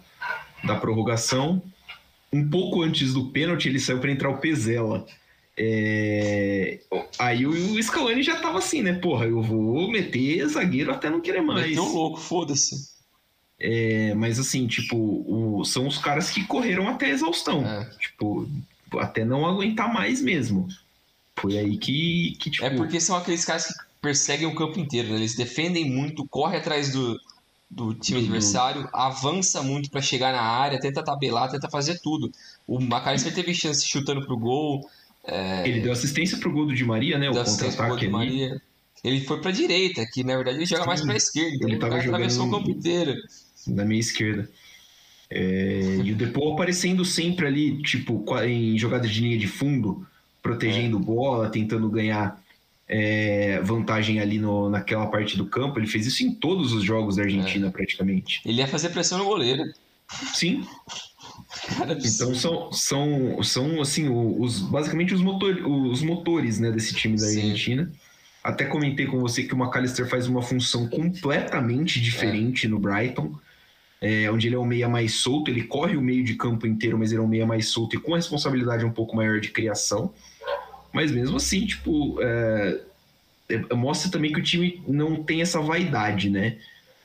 [0.64, 1.62] da prorrogação.
[2.33, 5.07] Um pouco antes do pênalti, ele saiu para entrar o Pezela.
[5.57, 6.79] É...
[7.18, 8.92] Aí o Scaloni já tava assim, né?
[8.92, 11.66] Porra, eu vou meter zagueiro até não querer mais.
[11.66, 12.97] Meteu louco, foda-se.
[13.61, 17.66] É, mas assim, tipo, o, são os caras que correram até exaustão.
[17.66, 17.85] É.
[17.99, 18.49] Tipo,
[18.99, 20.68] até não aguentar mais mesmo.
[21.37, 22.64] Foi aí que, que tipo...
[22.64, 25.16] É porque são aqueles caras que perseguem o campo inteiro, né?
[25.16, 27.21] Eles defendem muito, corre atrás do,
[27.68, 32.31] do time adversário, avança muito para chegar na área, tenta tabelar, tenta fazer tudo.
[32.66, 34.88] O Macalister teve chance chutando pro gol.
[35.25, 35.68] É...
[35.68, 37.29] Ele deu assistência pro gol do Di Maria, né?
[37.29, 38.09] O contra-ataque ali.
[38.09, 38.62] Maria.
[39.03, 41.57] Ele foi pra direita, que na verdade ele joga Sim, mais pra esquerda.
[41.57, 42.55] Então ele tava atravessou jogando...
[42.55, 43.14] o campo inteiro
[43.68, 44.48] da minha esquerda.
[45.31, 50.07] É, e o Depô aparecendo sempre ali, tipo, em jogada de linha de fundo,
[50.42, 51.00] protegendo é.
[51.00, 52.42] bola, tentando ganhar
[52.88, 55.78] é, vantagem ali no, naquela parte do campo.
[55.78, 57.70] Ele fez isso em todos os jogos da Argentina, é.
[57.70, 58.40] praticamente.
[58.44, 59.62] Ele ia fazer pressão no goleiro.
[60.33, 60.66] Sim.
[61.76, 67.16] Cara, então são, são, são assim, os, basicamente os, motor, os motores né, desse time
[67.16, 67.42] da Sim.
[67.42, 67.92] Argentina.
[68.42, 73.38] Até comentei com você que o McAllister faz uma função completamente diferente no Brighton
[74.00, 76.98] é, onde ele é um meia mais solto, ele corre o meio de campo inteiro,
[76.98, 79.48] mas ele é um meia mais solto e com a responsabilidade um pouco maior de
[79.48, 80.12] criação.
[80.92, 82.80] Mas mesmo assim, tipo, é,
[83.48, 86.56] é, mostra também que o time não tem essa vaidade, né?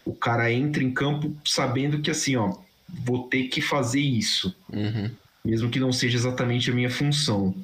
[0.05, 2.55] O cara entra em campo sabendo que assim, ó,
[2.87, 5.09] vou ter que fazer isso, uhum.
[5.43, 7.55] mesmo que não seja exatamente a minha função,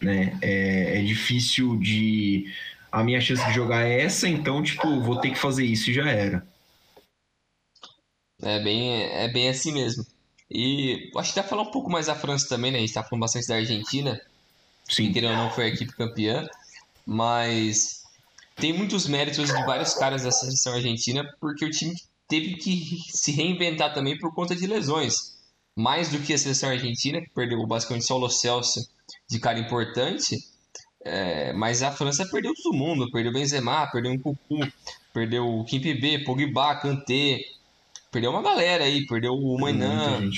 [0.00, 0.38] né?
[0.40, 2.46] É, é difícil de
[2.92, 5.94] a minha chance de jogar é essa, então tipo, vou ter que fazer isso e
[5.94, 6.46] já era.
[8.42, 10.04] É bem, é bem assim mesmo.
[10.50, 12.78] E acho que dá pra falar um pouco mais da França também, né?
[12.78, 14.20] A gente tá falando bastante da Argentina.
[14.88, 15.12] Sim.
[15.12, 16.48] Que ou não foi a equipe campeã.
[17.06, 18.02] Mas
[18.56, 21.94] tem muitos méritos de vários caras da seleção argentina, porque o time
[22.28, 25.38] teve que se reinventar também por conta de lesões.
[25.76, 28.80] Mais do que a seleção argentina, que perdeu basicamente só o Lo Celso
[29.28, 30.36] de cara importante.
[31.02, 33.10] É, mas a França perdeu todo mundo.
[33.10, 34.72] Perdeu Benzema, perdeu o Cucu,
[35.12, 37.40] perdeu o B, Pogba, Kanté,
[38.10, 40.30] perdeu uma galera aí, perdeu o Mainan,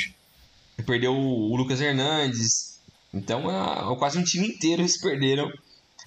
[0.87, 2.80] perdeu o Lucas Hernandes.
[3.12, 5.50] Então, é, é, quase um time inteiro eles perderam.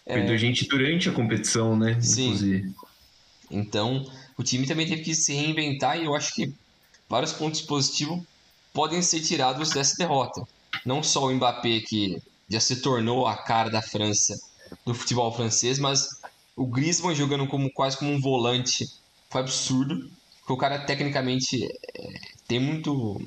[0.05, 0.37] Perdeu é...
[0.37, 1.99] gente durante a competição, né?
[2.01, 2.25] Sim.
[2.25, 2.75] Inclusive.
[3.49, 6.53] Então, o time também teve que se reinventar e eu acho que
[7.07, 8.21] vários pontos positivos
[8.73, 10.45] podem ser tirados dessa derrota.
[10.85, 14.35] Não só o Mbappé, que já se tornou a cara da França,
[14.85, 16.09] do futebol francês, mas
[16.55, 18.87] o Griezmann jogando como quase como um volante
[19.29, 20.09] foi absurdo.
[20.45, 22.13] Porque o cara tecnicamente é,
[22.47, 23.19] tem muito.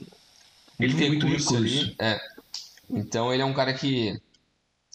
[0.79, 1.97] Ele tem muito recurso, ali.
[1.99, 2.17] É.
[2.89, 4.17] Então ele é um cara que.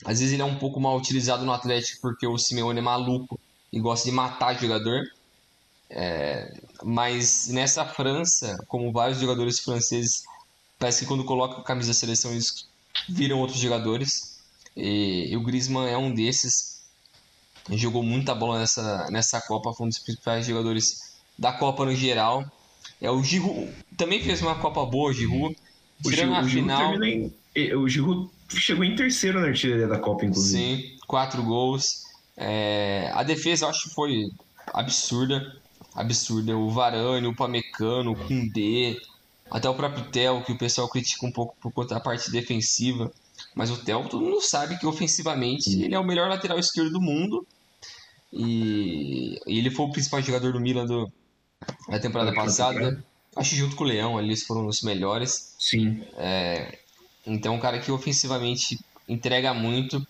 [0.06, 3.38] Às vezes ele é um pouco mal utilizado no Atlético porque o Simeone é maluco
[3.74, 5.04] e gosta de matar jogador.
[5.90, 10.24] É, mas nessa França, como vários jogadores franceses,
[10.80, 12.68] parece que quando colocam a camisa da seleção eles
[13.10, 14.42] viram outros jogadores.
[14.78, 16.84] E, e o Griezmann é um desses.
[17.70, 21.13] Jogou muita bola nessa, nessa Copa, foi um dos principais jogadores
[21.44, 22.46] da Copa no geral.
[23.02, 25.56] É, o Giroud também fez uma Copa boa, o Giroud.
[26.02, 27.04] Tirando a final.
[27.04, 27.34] Em,
[27.76, 30.58] o Giroud chegou em terceiro na artilharia da Copa, inclusive.
[30.58, 32.04] Sim, quatro gols.
[32.38, 34.32] É, a defesa eu acho que foi
[34.74, 35.56] absurda.
[35.94, 36.56] Absurda.
[36.58, 38.96] O Varane, o Pamecano, o Koundé,
[39.52, 43.12] até o próprio Theo, que o pessoal critica um pouco por conta da parte defensiva.
[43.54, 45.84] Mas o Theo, todo mundo sabe que ofensivamente Sim.
[45.84, 47.46] ele é o melhor lateral esquerdo do mundo.
[48.32, 51.12] E, e ele foi o principal jogador do Milan do,
[51.88, 53.04] na temporada passada.
[53.36, 55.56] Acho que junto com o Leão ali eles foram os melhores.
[55.58, 56.04] Sim.
[56.18, 56.78] É,
[57.26, 60.06] então, um cara que ofensivamente entrega muito.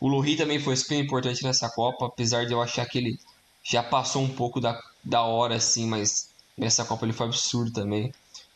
[0.00, 3.18] O Lohri também foi super importante nessa Copa, apesar de eu achar que ele
[3.62, 8.12] já passou um pouco da, da hora, assim, mas nessa Copa ele foi absurdo também.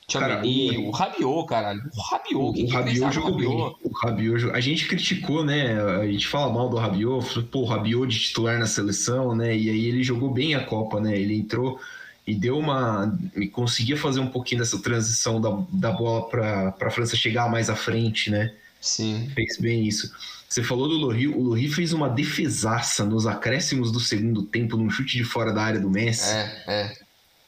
[0.06, 1.82] Tchouameni, o, o Rabiot, caralho.
[1.96, 3.48] O Rabiot, o, o Rabiot jogou bem.
[3.48, 5.80] O Rabiot, a gente criticou, né?
[5.80, 9.56] A gente fala mal do Rabiot, pô, o Rabiot de titular na seleção, né?
[9.56, 11.16] E aí ele jogou bem a Copa, né?
[11.16, 11.80] Ele entrou
[12.30, 13.18] e deu uma.
[13.36, 17.68] e conseguia fazer um pouquinho dessa transição da, da bola para a França chegar mais
[17.68, 18.54] à frente, né?
[18.80, 19.28] Sim.
[19.34, 20.12] Fez bem isso.
[20.48, 24.90] Você falou do Lohri, o Lohri fez uma defesaça nos acréscimos do segundo tempo, num
[24.90, 26.30] chute de fora da área do Messi.
[26.30, 26.92] É, é.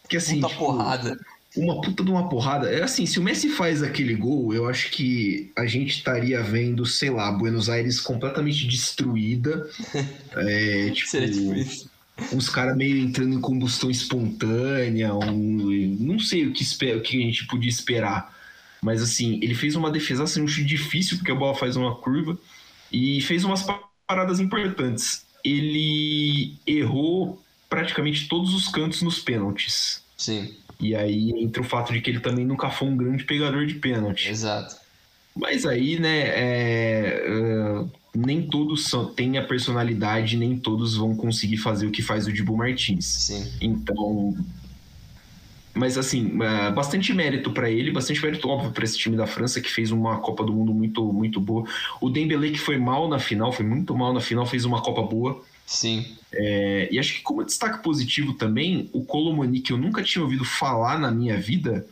[0.08, 0.40] Que assim.
[0.40, 1.20] Puta tipo, porrada.
[1.56, 2.70] uma puta de uma porrada.
[2.70, 6.84] É assim, se o Messi faz aquele gol, eu acho que a gente estaria vendo,
[6.84, 9.68] sei lá, Buenos Aires completamente destruída.
[10.36, 11.91] é, tipo, Seria tipo isso.
[12.32, 17.16] Uns caras meio entrando em combustão espontânea, um, não sei o que, espera, o que
[17.16, 18.32] a gente podia esperar.
[18.82, 21.94] Mas assim, ele fez uma defesa assim, um chute difícil, porque a bola faz uma
[21.96, 22.38] curva,
[22.92, 23.64] e fez umas
[24.06, 25.24] paradas importantes.
[25.44, 30.02] Ele errou praticamente todos os cantos nos pênaltis.
[30.16, 30.54] Sim.
[30.78, 33.74] E aí entra o fato de que ele também nunca foi um grande pegador de
[33.74, 34.28] pênalti.
[34.28, 34.76] Exato.
[35.34, 41.56] Mas aí, né, é, é, nem todos são, têm a personalidade, nem todos vão conseguir
[41.56, 43.06] fazer o que faz o Dibu Martins.
[43.06, 43.52] Sim.
[43.60, 44.36] Então.
[45.74, 49.58] Mas assim, é, bastante mérito para ele, bastante mérito óbvio para esse time da França
[49.58, 51.66] que fez uma Copa do Mundo muito muito boa.
[51.98, 55.02] O Dembélé que foi mal na final, foi muito mal na final, fez uma Copa
[55.02, 55.42] boa.
[55.64, 56.04] Sim.
[56.30, 60.44] É, e acho que como destaque positivo também, o Colomani, que eu nunca tinha ouvido
[60.44, 61.86] falar na minha vida,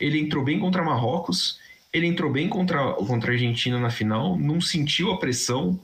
[0.00, 1.59] ele entrou bem contra Marrocos,
[1.92, 5.78] ele entrou bem contra, contra a Argentina na final, não sentiu a pressão,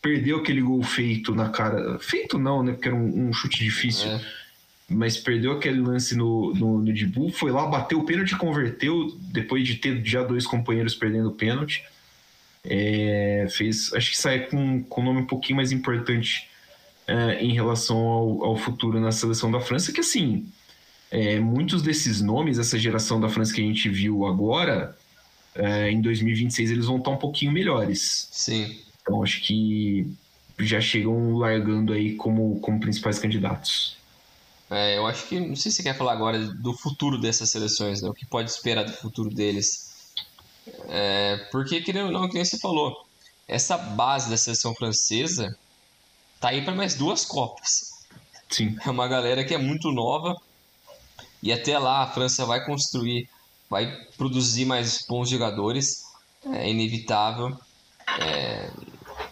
[0.00, 1.98] perdeu aquele gol feito na cara.
[1.98, 2.72] Feito não, né?
[2.72, 4.08] Porque era um, um chute difícil.
[4.08, 4.20] É.
[4.88, 9.64] Mas perdeu aquele lance no, no, no Dibu, foi lá, bateu o pênalti, converteu, depois
[9.64, 11.84] de ter já dois companheiros perdendo o pênalti.
[12.64, 16.48] É, fez, acho que sai com, com um nome um pouquinho mais importante
[17.06, 20.46] é, em relação ao, ao, futuro na seleção da França, que assim,
[21.10, 24.96] é, muitos desses nomes, essa geração da França que a gente viu agora,
[25.54, 28.28] é, em 2026 eles vão estar um pouquinho melhores.
[28.30, 28.78] Sim.
[29.02, 30.06] Então acho que
[30.58, 33.96] já chegam largando aí como, como principais candidatos.
[34.70, 38.02] É, eu acho que, não sei se você quer falar agora do futuro dessas seleções,
[38.02, 38.08] né?
[38.08, 39.90] o que pode esperar do futuro deles.
[40.88, 43.04] É, porque, que não, que nem você falou,
[43.48, 45.56] essa base da seleção francesa
[46.38, 47.90] tá aí para mais duas Copas.
[48.48, 48.76] Sim.
[48.84, 50.36] É uma galera que é muito nova
[51.42, 53.28] e até lá a França vai construir,
[53.70, 53.86] vai
[54.18, 56.04] produzir mais bons jogadores,
[56.44, 57.56] é inevitável.
[58.20, 58.70] É,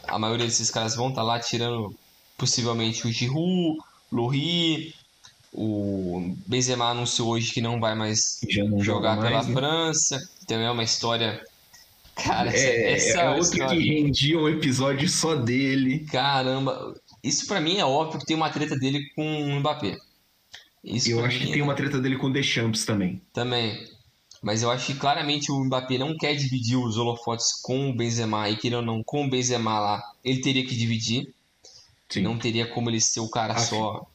[0.07, 1.95] a maioria desses caras vão estar tá lá tirando
[2.37, 3.79] possivelmente o Giroud,
[4.13, 4.95] Lohri,
[5.53, 9.53] o Benzema anunciou hoje que não vai mais não jogar mais, pela né?
[9.53, 10.29] França.
[10.43, 11.43] Então é uma história
[12.15, 13.77] Cara, é, essa é outro história...
[13.77, 16.01] que rendia um episódio só dele.
[16.11, 19.97] Caramba, isso para mim é óbvio que tem uma treta dele com o Mbappé.
[20.83, 23.21] Isso eu acho que tem uma treta dele com o Deschamps também.
[23.33, 23.79] Também.
[24.43, 28.49] Mas eu acho que claramente o Mbappé não quer dividir os holofotes com o Benzema
[28.49, 31.33] e querendo ou não, com o Benzema lá, ele teria que dividir.
[32.09, 32.23] Sim.
[32.23, 33.69] Não teria como ele ser o cara Af...
[33.69, 34.07] só.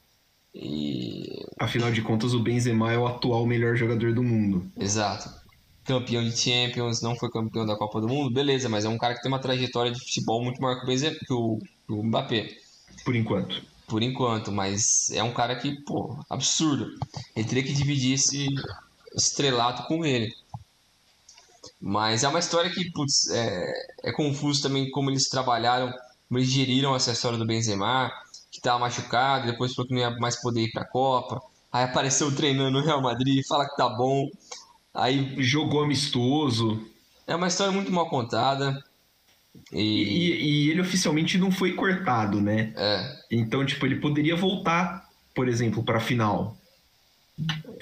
[0.55, 1.45] E...
[1.59, 4.71] Afinal de contas, o Benzema é o atual melhor jogador do mundo.
[4.79, 5.43] Exato
[5.83, 9.15] campeão de Champions, não foi campeão da Copa do Mundo, beleza, mas é um cara
[9.15, 11.59] que tem uma trajetória de futebol muito maior que o, Benzema, que o,
[11.89, 12.49] o Mbappé.
[13.03, 13.61] Por enquanto.
[13.85, 16.87] Por enquanto, mas é um cara que, pô, absurdo.
[17.35, 18.47] Ele teria que dividir esse
[19.15, 20.33] estrelato com ele.
[21.79, 23.73] Mas é uma história que, putz, é,
[24.03, 25.91] é confuso também como eles trabalharam,
[26.27, 28.11] como eles geriram essa história do Benzema,
[28.49, 31.41] que tava machucado, depois falou que não ia mais poder ir pra Copa.
[31.71, 34.29] Aí apareceu treinando no Real Madrid, fala que tá bom.
[34.93, 36.87] Aí jogou amistoso.
[37.25, 38.83] É uma história muito mal contada.
[39.71, 39.81] E...
[39.81, 40.69] E, e...
[40.69, 42.73] ele oficialmente não foi cortado, né?
[42.75, 43.19] É.
[43.31, 46.55] Então, tipo, ele poderia voltar, por exemplo, pra final.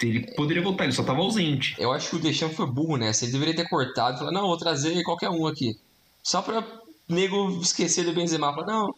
[0.02, 1.76] Ele poderia voltar, ele só tava ausente.
[1.78, 3.26] Eu acho que o Deschamps foi burro nessa.
[3.26, 5.78] Ele deveria ter cortado e falar, não, vou trazer qualquer um aqui.
[6.24, 6.66] Só pra
[7.08, 8.54] nego esquecer do Benzema.
[8.54, 8.96] Falar, não,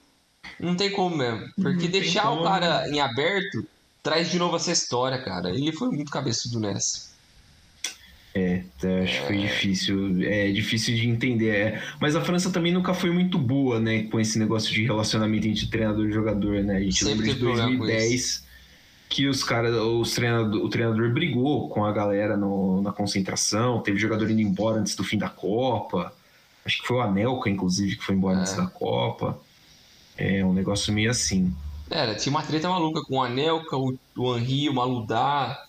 [0.59, 1.49] não tem como mesmo.
[1.55, 3.65] Porque não deixar o cara em aberto
[4.01, 5.49] traz de novo essa história, cara.
[5.49, 7.11] Ele foi muito cabeçudo nessa.
[8.35, 8.63] É,
[9.03, 10.23] acho que foi difícil.
[10.23, 11.55] É difícil de entender.
[11.55, 11.83] É.
[11.99, 14.03] Mas a França também nunca foi muito boa, né?
[14.03, 16.77] Com esse negócio de relacionamento entre treinador e jogador, né?
[16.77, 18.43] A gente Sempre lembra de 2010
[19.13, 23.99] que os caras, os treinador, o treinador brigou com a galera no, na concentração, teve
[23.99, 26.11] jogador indo embora antes do fim da Copa.
[26.65, 28.41] Acho que foi o Anelka, inclusive, que foi embora é.
[28.41, 29.39] antes da Copa.
[30.17, 31.55] É um negócio meio assim.
[31.91, 35.63] Era, tinha uma treta maluca com o Anelka, o, o o Maludá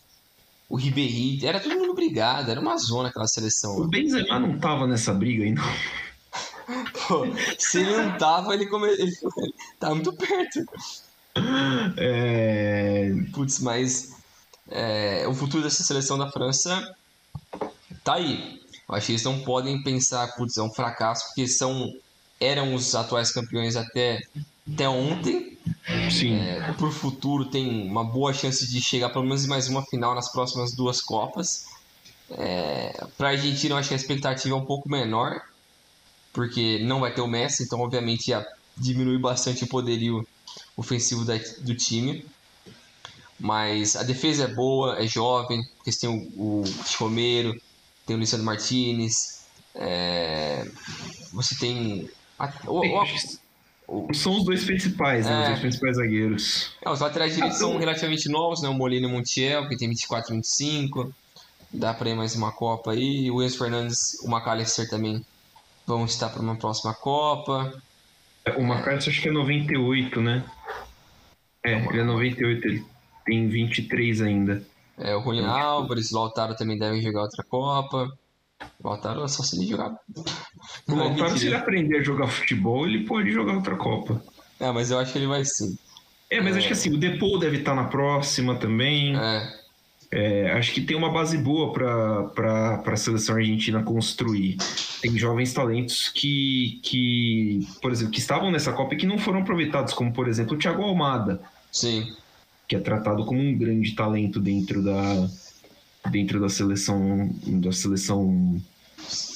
[0.68, 3.76] o Ribéry, era todo mundo brigado, era uma zona aquela seleção.
[3.76, 5.60] O Benzema não tava nessa briga ainda.
[7.06, 7.26] Pô,
[7.58, 8.88] se ele não tava, ele, come...
[8.88, 9.12] ele...
[9.78, 10.64] tava muito perto.
[11.96, 13.12] É...
[13.32, 14.16] Putz, mas
[14.70, 15.26] é...
[15.28, 16.94] o futuro dessa seleção da França
[18.02, 18.60] tá aí.
[18.88, 21.92] Eu acho que eles não podem pensar, putz, é um fracasso, porque são
[22.40, 24.20] eram os atuais campeões até,
[24.70, 25.54] até ontem
[26.10, 26.38] Sim.
[26.40, 30.14] É, por futuro tem uma boa chance de chegar pelo menos em mais uma final
[30.14, 31.66] nas próximas duas Copas.
[32.30, 35.40] É, para a Argentina, eu acho que a expectativa é um pouco menor,
[36.32, 40.26] porque não vai ter o Messi, então obviamente ia diminuir bastante o poderio
[40.76, 42.24] ofensivo da, do time.
[43.38, 46.64] Mas a defesa é boa, é jovem, porque tem o, o
[46.98, 47.60] Romero,
[48.06, 49.44] tem o Luciano Martinez,
[49.74, 50.66] é,
[51.32, 52.08] você tem.
[52.38, 52.80] A, o,
[53.86, 55.42] o, são os dois principais, né?
[55.42, 56.72] Os dois principais zagueiros.
[56.84, 58.68] É, os laterais direitos ah, são relativamente novos, né?
[58.68, 61.14] O Molina e o Montiel, que tem 24 e 25.
[61.72, 63.30] Dá pra ir mais uma Copa aí.
[63.30, 65.24] O Enzo Fernandes, o McAllister também
[65.86, 67.74] vão estar para uma próxima Copa.
[68.56, 70.44] O McAllister acho que é 98, né?
[71.64, 72.84] É, ele é 98, ele
[73.24, 74.62] tem 23 ainda.
[74.98, 78.12] É, o Julian Álvares, o Lautaro também devem jogar outra Copa.
[78.82, 79.96] O Lautaro é só se ele jogar.
[80.86, 84.22] O Lautaro, se ele aprender a jogar futebol, ele pode jogar outra Copa.
[84.60, 85.76] É, mas eu acho que ele vai sim.
[86.30, 86.58] É, mas é...
[86.58, 89.16] acho que assim, o Depou deve estar na próxima também.
[89.16, 89.64] É.
[90.16, 94.56] É, acho que tem uma base boa para a seleção argentina construir.
[95.02, 99.40] Tem jovens talentos que, que, por exemplo, que estavam nessa Copa e que não foram
[99.40, 101.40] aproveitados, como por exemplo o Thiago Almada.
[101.74, 102.14] Sim
[102.66, 105.28] que é tratado como um grande talento dentro da
[106.10, 108.60] dentro da seleção da seleção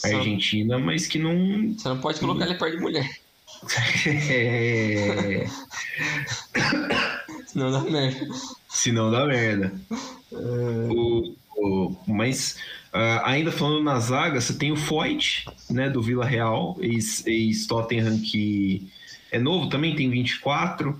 [0.05, 3.09] argentina, mas que não você não pode colocar ele perto de mulher.
[4.07, 5.47] é...
[7.47, 8.27] Senão dá merda.
[8.69, 9.73] Senão dá merda.
[10.33, 10.37] É...
[10.37, 12.57] O, o, mas
[12.93, 18.31] uh, ainda falando na zaga, você tem o Foyt, né, do Vila Real, ex-Tottenham, ex
[18.31, 18.89] que
[19.31, 20.99] é novo também, tem 24.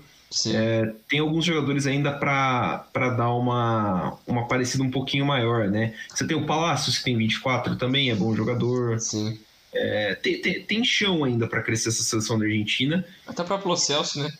[0.53, 2.85] É, tem alguns jogadores ainda para
[3.17, 5.95] dar uma, uma parecida um pouquinho maior, né?
[6.13, 8.99] Você tem o Palácios, que tem 24, também é bom jogador.
[8.99, 9.39] Sim.
[9.73, 13.03] É, tem, tem, tem, chão ainda para crescer essa seleção da Argentina.
[13.27, 14.31] Até o próprio Celso, né?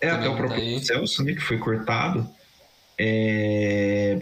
[0.00, 1.32] É, também até o próprio tá Celso, né?
[1.32, 2.28] Que foi cortado.
[2.96, 4.20] É,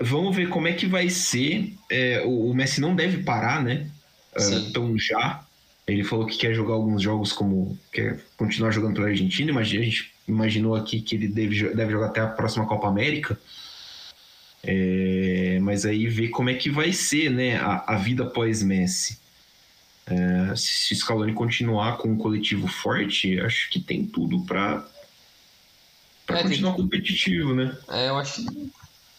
[0.00, 1.74] vamos ver como é que vai ser.
[1.88, 3.88] É, o, o, Messi não deve parar, né?
[4.36, 5.44] Uh, tão já.
[5.86, 7.78] Ele falou que quer jogar alguns jogos como.
[7.92, 9.50] quer continuar jogando pela Argentina.
[9.50, 13.38] Imagina, a gente imaginou aqui que ele deve, deve jogar até a próxima Copa América.
[14.62, 19.18] É, mas aí ver como é que vai ser né, a, a vida pós-Messi.
[20.06, 24.86] É, se o Scaloni continuar com um coletivo forte, acho que tem tudo para
[26.28, 26.82] é, continuar tem...
[26.82, 27.76] competitivo, né?
[27.88, 28.70] É, eu acho que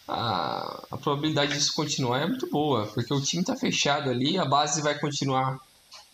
[0.06, 4.44] a, a probabilidade disso continuar é muito boa, porque o time está fechado ali, a
[4.44, 5.58] base vai continuar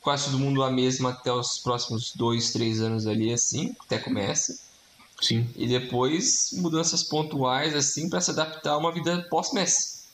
[0.00, 4.58] quase todo mundo a mesma até os próximos dois, três anos ali, assim, até começa.
[5.20, 5.48] Sim.
[5.56, 10.04] E depois mudanças pontuais, assim, para se adaptar a uma vida pós-Messi.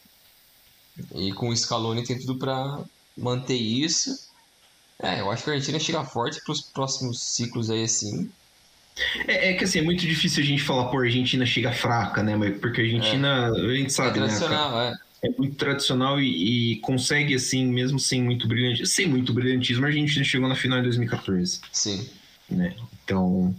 [1.15, 2.81] E com o Scaloni tem tudo para
[3.17, 4.29] manter isso.
[5.03, 8.31] É, eu acho que a Argentina chega forte para os próximos ciclos aí, assim.
[9.27, 12.23] É, é, que assim, é muito difícil a gente falar, pô, a Argentina chega fraca,
[12.23, 12.37] né?
[12.61, 13.61] Porque a Argentina, é.
[13.61, 14.95] a gente sabe, é tradicional, né?
[15.23, 15.29] É.
[15.29, 19.89] é muito tradicional e, e, consegue, assim, mesmo sem muito brilhante, sem muito brilhantismo, a
[19.89, 21.61] Argentina chegou na final em 2014.
[21.73, 22.07] Sim.
[22.51, 22.75] Né?
[23.05, 23.55] Então,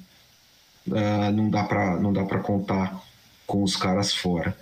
[0.88, 3.02] uh, não dá para não dá para contar
[3.46, 4.56] com os caras fora.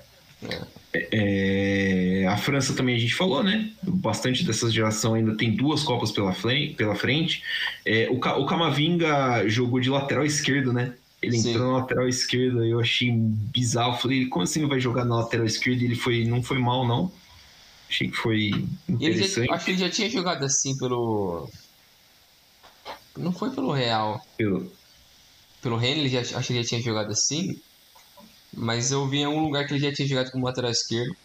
[0.91, 3.71] É, a França também a gente falou, né?
[3.83, 6.73] Bastante dessa geração ainda tem duas Copas pela frente.
[6.73, 7.43] Pela frente.
[7.85, 10.93] É, o, o Camavinga jogou de lateral esquerdo, né?
[11.21, 11.49] Ele Sim.
[11.49, 13.99] entrou na lateral esquerda, eu achei bizarro.
[13.99, 15.83] Falei, como assim vai jogar na lateral esquerda?
[15.83, 17.11] Ele foi, não foi mal, não.
[17.89, 18.51] Achei que foi
[18.87, 19.47] interessante.
[19.47, 21.49] Já, acho que ele já tinha jogado assim pelo.
[23.17, 24.25] Não foi pelo Real.
[24.37, 24.71] Pelo
[25.61, 27.59] pelo Rennes, ele já, acho que ele já tinha jogado assim,
[28.53, 31.15] mas eu vi em algum lugar que ele já tinha jogado como lateral esquerdo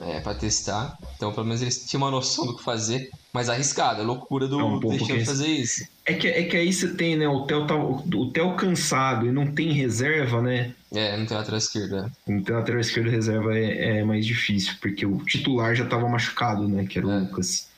[0.00, 0.98] é, para testar.
[1.16, 4.60] Então, pelo menos eles tinham uma noção do que fazer, mas arriscado, a loucura do
[4.60, 5.86] é um deixando fazer isso.
[6.04, 7.28] É que, é que aí você tem, né?
[7.28, 10.74] O Theo, tá, o Theo cansado e não tem reserva, né?
[10.92, 12.12] É, não tem lateral esquerda.
[12.26, 12.32] É.
[12.32, 16.68] Não tem lateral esquerdo reserva é, é, mais difícil, porque o titular já estava machucado,
[16.68, 16.86] né?
[16.86, 17.18] Que era o é.
[17.20, 17.68] Lucas.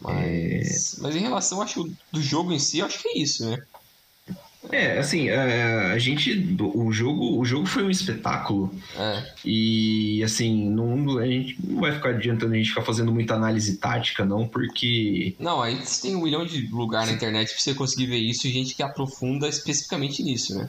[0.00, 3.62] Mas, mas em relação, acho, do jogo em si, eu acho que é isso, né?
[4.70, 6.56] É, assim, a, a gente.
[6.60, 8.72] O jogo, o jogo foi um espetáculo.
[8.96, 9.32] É.
[9.44, 13.76] E assim, não, a gente não vai ficar adiantando a gente ficar fazendo muita análise
[13.78, 15.34] tática, não, porque.
[15.38, 18.50] Não, aí tem um milhão de lugar na internet pra você conseguir ver isso e
[18.50, 20.68] gente que aprofunda especificamente nisso, né?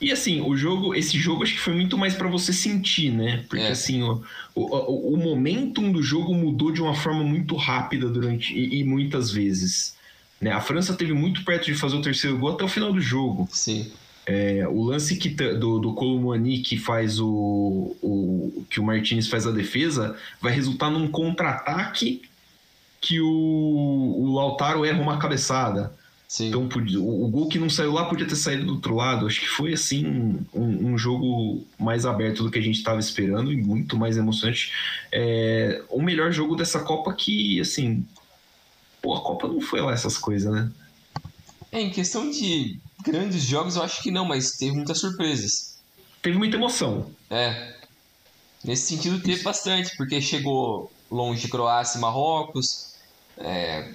[0.00, 3.44] E assim, o jogo, esse jogo acho que foi muito mais para você sentir, né?
[3.48, 3.70] Porque é.
[3.70, 4.22] assim, o,
[4.54, 9.30] o, o momentum do jogo mudou de uma forma muito rápida durante e, e muitas
[9.30, 9.97] vezes.
[10.40, 10.52] Né?
[10.52, 13.48] A França teve muito perto de fazer o terceiro gol até o final do jogo.
[13.50, 13.90] Sim.
[14.26, 19.46] É, o lance que, do, do Colomani que faz o, o que o Martinez faz
[19.46, 22.20] a defesa vai resultar num contra-ataque
[23.00, 25.92] que o, o Lautaro erra uma cabeçada.
[26.28, 26.48] Sim.
[26.48, 29.26] Então o, o, gol que não saiu lá podia ter saído do outro lado.
[29.26, 33.50] Acho que foi assim um, um jogo mais aberto do que a gente estava esperando
[33.50, 34.70] e muito mais emocionante.
[35.10, 38.04] É, o melhor jogo dessa Copa que assim
[39.02, 40.70] Pô, a Copa não foi lá essas coisas, né?
[41.70, 45.78] É, em questão de grandes jogos, eu acho que não, mas teve muitas surpresas.
[46.22, 47.10] teve muita emoção.
[47.30, 47.74] É.
[48.64, 52.94] Nesse sentido teve bastante, porque chegou longe de Croácia e Marrocos.
[53.36, 53.92] É,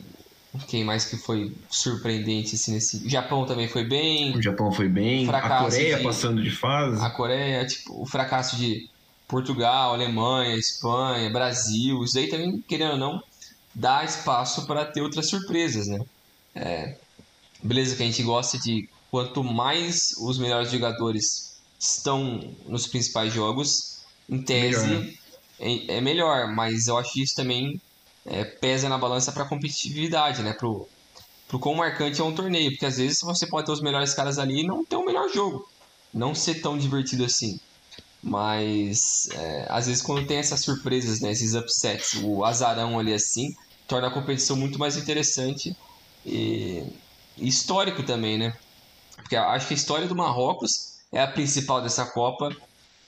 [0.68, 3.06] quem mais que foi surpreendente assim nesse.
[3.06, 4.38] O Japão também foi bem.
[4.38, 5.28] O Japão foi bem.
[5.30, 6.04] A Coreia de...
[6.04, 7.04] passando de fase.
[7.04, 8.88] A Coreia, tipo, o fracasso de
[9.28, 12.04] Portugal, Alemanha, Espanha, Brasil.
[12.04, 13.24] Isso aí também, querendo ou não,
[13.74, 16.00] dá espaço para ter outras surpresas, né?
[16.56, 16.98] É,
[17.62, 24.00] beleza que a gente gosta de quanto mais os melhores jogadores estão nos principais jogos,
[24.30, 25.14] em tese melhor, né?
[25.60, 27.80] é, é, melhor, mas eu acho que isso também
[28.26, 30.54] é, pesa na balança para competitividade, né?
[30.54, 30.88] Pro,
[31.48, 34.38] pro quão marcante é um torneio, porque às vezes você pode ter os melhores caras
[34.38, 35.68] ali e não ter o melhor jogo,
[36.14, 37.60] não ser tão divertido assim.
[38.24, 43.50] Mas é, às vezes quando tem essas surpresas, né, esses upsets, o azarão ali assim,
[43.86, 45.76] torna a competição muito mais interessante
[46.26, 46.82] e,
[47.38, 48.54] histórico também, né?
[49.18, 50.72] Porque acho que a história do Marrocos
[51.12, 52.50] é a principal dessa Copa,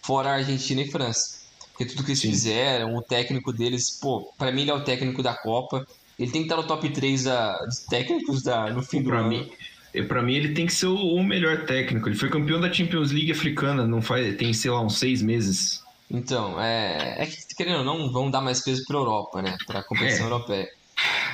[0.06, 1.46] fora a Argentina e França.
[1.72, 2.32] Porque tudo que eles Sim.
[2.32, 5.84] fizeram, o técnico deles, pô, pra mim ele é o técnico da Copa.
[6.20, 9.20] Ele tem que estar no top 3 da, dos técnicos da, no fim do pra
[9.20, 9.30] ano.
[9.30, 9.50] Mim,
[10.04, 12.10] para mim, ele tem que ser o, melhor técnico.
[12.10, 15.84] Ele foi campeão da Champions League africana, não faz, tem, sei lá, uns seis meses.
[16.10, 19.58] Então, é, é que, querendo ou não, vão dar mais peso pra Europa, né?
[19.66, 20.30] Pra competição é.
[20.30, 20.70] europeia.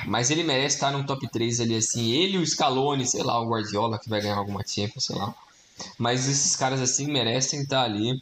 [0.06, 2.12] Mas ele merece estar no top 3 ali, assim.
[2.12, 5.34] Ele, o Scaloni, sei lá, o Guardiola, que vai ganhar alguma Champions, sei lá.
[5.98, 8.20] Mas esses caras, assim, merecem estar ali.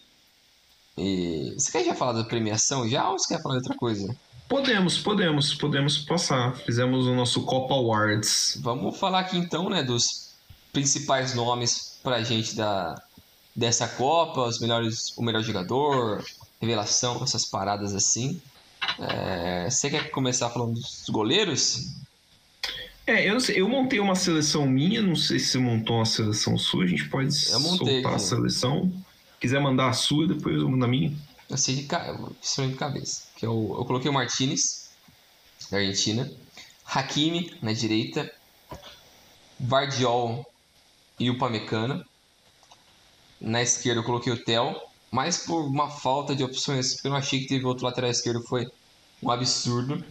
[0.99, 1.55] E...
[1.57, 4.15] Você quer já falar da premiação já ou você quer falar de outra coisa?
[4.49, 6.57] Podemos, podemos, podemos passar.
[6.57, 8.59] Fizemos o nosso Copa Awards.
[8.61, 10.30] Vamos falar aqui então, né, dos
[10.73, 13.01] principais nomes pra gente da,
[13.55, 16.25] dessa Copa, os melhores, o melhor jogador,
[16.61, 18.41] revelação, essas paradas assim.
[18.99, 21.95] É, você quer começar falando dos goleiros?
[23.07, 26.57] É, eu, sei, eu montei uma seleção minha, não sei se você montou uma seleção
[26.57, 28.07] sua, a gente pode soltar aqui.
[28.07, 28.93] a seleção.
[29.41, 31.17] Quiser mandar a sua, depois eu mando a minha.
[31.49, 33.23] Eu sei de, de cabeça.
[33.37, 34.91] Que eu, eu coloquei o Martinez,
[35.71, 36.31] da Argentina.
[36.85, 38.31] Hakimi na direita.
[39.59, 40.50] Vardiol
[41.21, 42.05] e o Pamecano.
[43.41, 47.19] Na esquerda eu coloquei o Tel mais por uma falta de opções, porque eu não
[47.19, 48.67] achei que teve outro lateral esquerdo, foi
[49.23, 50.05] um absurdo.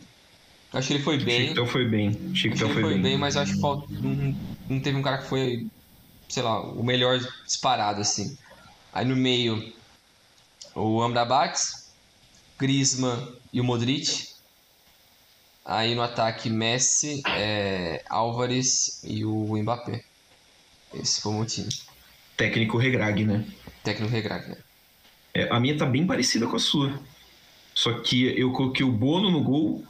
[0.72, 1.50] Eu acho que ele foi bem.
[1.50, 2.36] Chico foi bem.
[2.36, 3.02] Chico foi, foi bem.
[3.02, 3.18] bem.
[3.18, 4.36] mas eu acho que falta, não,
[4.70, 5.68] não teve um cara que foi,
[6.28, 8.38] sei lá, o melhor disparado, assim.
[8.94, 9.74] Aí no meio,
[10.76, 11.58] o Amrabat,
[12.58, 14.28] Griezmann e o Modric.
[15.66, 20.04] Aí no ataque, Messi, é, Álvares e o Mbappé.
[20.94, 21.70] Esse foi o time.
[22.36, 23.46] Técnico Regrag, né?
[23.84, 24.58] Técnico Regrag, né?
[25.34, 27.00] É, a minha tá bem parecida com a sua.
[27.74, 29.84] Só que eu coloquei o Bono no gol,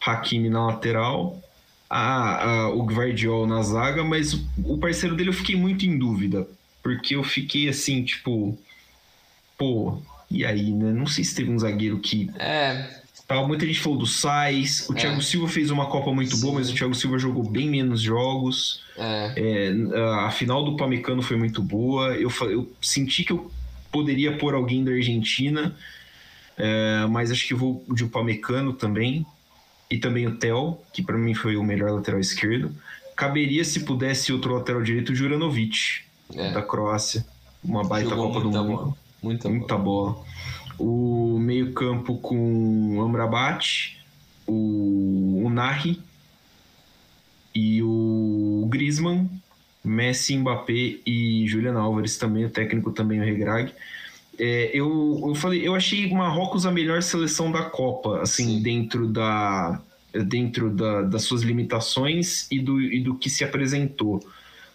[0.00, 1.42] Hakimi na lateral,
[1.88, 6.46] a, a, o Gvardiol na zaga, mas o parceiro dele eu fiquei muito em dúvida.
[6.82, 8.58] Porque eu fiquei assim, tipo.
[9.56, 10.00] Pô,
[10.30, 10.90] e aí, né?
[10.92, 12.30] Não sei se teve um zagueiro que.
[12.38, 13.01] É.
[13.26, 14.88] Tava, muita gente falou do Sais.
[14.88, 14.96] O é.
[14.96, 16.42] Thiago Silva fez uma Copa muito Sim.
[16.42, 18.82] boa, mas o Thiago Silva jogou bem menos jogos.
[18.96, 19.32] É.
[19.36, 22.14] É, a final do Pamecano foi muito boa.
[22.14, 23.50] Eu, eu senti que eu
[23.90, 25.76] poderia pôr alguém da Argentina,
[26.56, 29.24] é, mas acho que vou de Upamecano também,
[29.90, 32.74] e também o Tel, que para mim foi o melhor lateral esquerdo.
[33.14, 36.00] Caberia, se pudesse, outro lateral direito, o Juranovic,
[36.34, 36.50] é.
[36.52, 37.24] da Croácia.
[37.62, 38.76] Uma baita Jogou Copa do Mundo.
[38.76, 38.94] Bola.
[39.22, 40.12] Muita, muita bola.
[40.12, 40.26] bola.
[40.78, 43.98] O meio-campo com o Amrabat,
[44.46, 46.00] o, o Nahi
[47.54, 49.28] e o Griezmann
[49.84, 53.72] Messi, Mbappé e Julian Álvares também, o técnico também, o Regrag.
[54.38, 58.62] É, eu, eu falei, eu achei Marrocos a melhor seleção da Copa, assim, Sim.
[58.62, 59.80] dentro da
[60.26, 64.22] dentro da, das suas limitações e do, e do que se apresentou.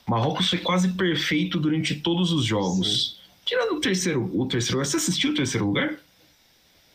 [0.08, 3.12] Marrocos foi quase perfeito durante todos os jogos.
[3.12, 3.17] Sim.
[3.48, 4.86] Tirando o terceiro, o terceiro lugar.
[4.86, 5.98] Você assistiu o terceiro lugar?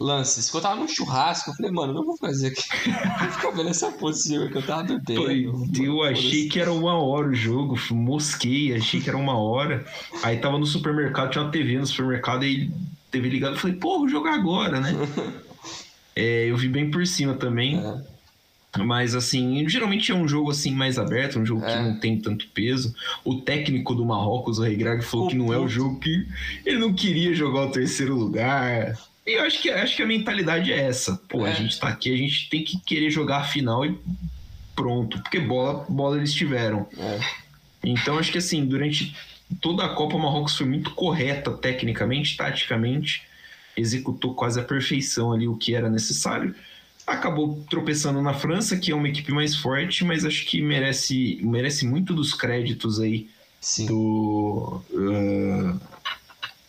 [0.03, 0.51] lances.
[0.51, 2.63] Que eu tava num churrasco, eu falei, mano, não vou fazer aqui.
[3.21, 5.65] Vou ficar vendo essa posição que eu tava bebendo.
[5.81, 9.87] Eu achei que era uma hora o jogo, mosquei, achei que era uma hora.
[10.23, 12.71] Aí tava no supermercado, tinha uma TV no supermercado, aí
[13.11, 14.93] TV ligado, eu falei, pô, vou jogar agora, né?
[16.17, 17.79] é, eu vi bem por cima também.
[17.79, 18.13] É.
[18.79, 21.77] Mas assim, geralmente é um jogo assim mais aberto, um jogo é.
[21.77, 22.95] que não tem tanto peso.
[23.23, 25.57] O técnico do Marrocos, o Rei Greg, falou o que não ponto.
[25.57, 26.27] é o jogo que
[26.65, 28.99] ele não queria jogar o terceiro lugar.
[29.27, 31.21] E eu acho que, acho que a mentalidade é essa.
[31.29, 31.51] Pô, é.
[31.51, 33.99] a gente tá aqui, a gente tem que querer jogar a final e
[34.75, 35.21] pronto.
[35.21, 36.87] Porque bola, bola eles tiveram.
[36.97, 37.21] É.
[37.85, 39.15] Então acho que assim, durante
[39.61, 43.23] toda a Copa, o Marrocos foi muito correta tecnicamente, taticamente.
[43.77, 46.55] Executou quase a perfeição ali o que era necessário.
[47.13, 51.87] Acabou tropeçando na França, que é uma equipe mais forte, mas acho que merece, merece
[51.87, 53.29] muito dos créditos aí
[53.61, 53.87] Sim.
[53.87, 54.83] do.
[54.91, 55.81] Uh,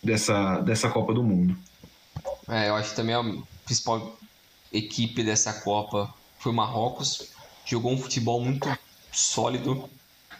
[0.02, 1.56] dessa, dessa Copa do Mundo.
[2.48, 3.24] É, eu acho que também a
[3.64, 4.18] principal
[4.70, 7.30] equipe dessa Copa foi o Marrocos.
[7.64, 8.68] Jogou um futebol muito
[9.10, 9.88] sólido.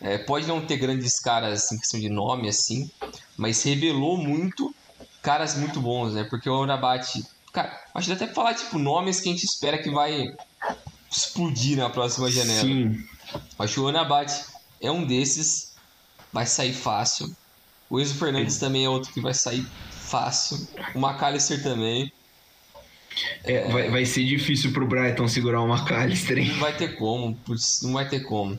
[0.01, 2.91] É, pode não ter grandes caras em questão de nome, assim,
[3.39, 4.75] mas revelou muito
[5.23, 6.25] caras muito bons, né?
[6.25, 7.25] Porque o Amrabat,
[7.55, 10.35] cara, acho que até falar, tipo, nomes que a gente espera que vai
[11.11, 12.61] explodir na próxima janela.
[12.61, 13.03] Sim.
[13.59, 14.45] Acho que o Amrabat
[14.81, 15.75] é um desses,
[16.33, 17.35] vai sair fácil.
[17.89, 18.61] O Enzo Fernandes Sim.
[18.61, 20.69] também é outro que vai sair fácil.
[20.95, 22.13] O McAllister também.
[23.45, 23.71] É.
[23.71, 26.49] Vai, vai ser difícil pro Brighton segurar o McAllister, hein?
[26.49, 27.39] Não vai ter como,
[27.83, 28.59] não vai ter como.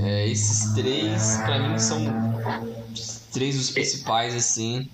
[0.00, 2.02] É, esses três, para mim, são
[3.30, 4.88] três dos principais, assim.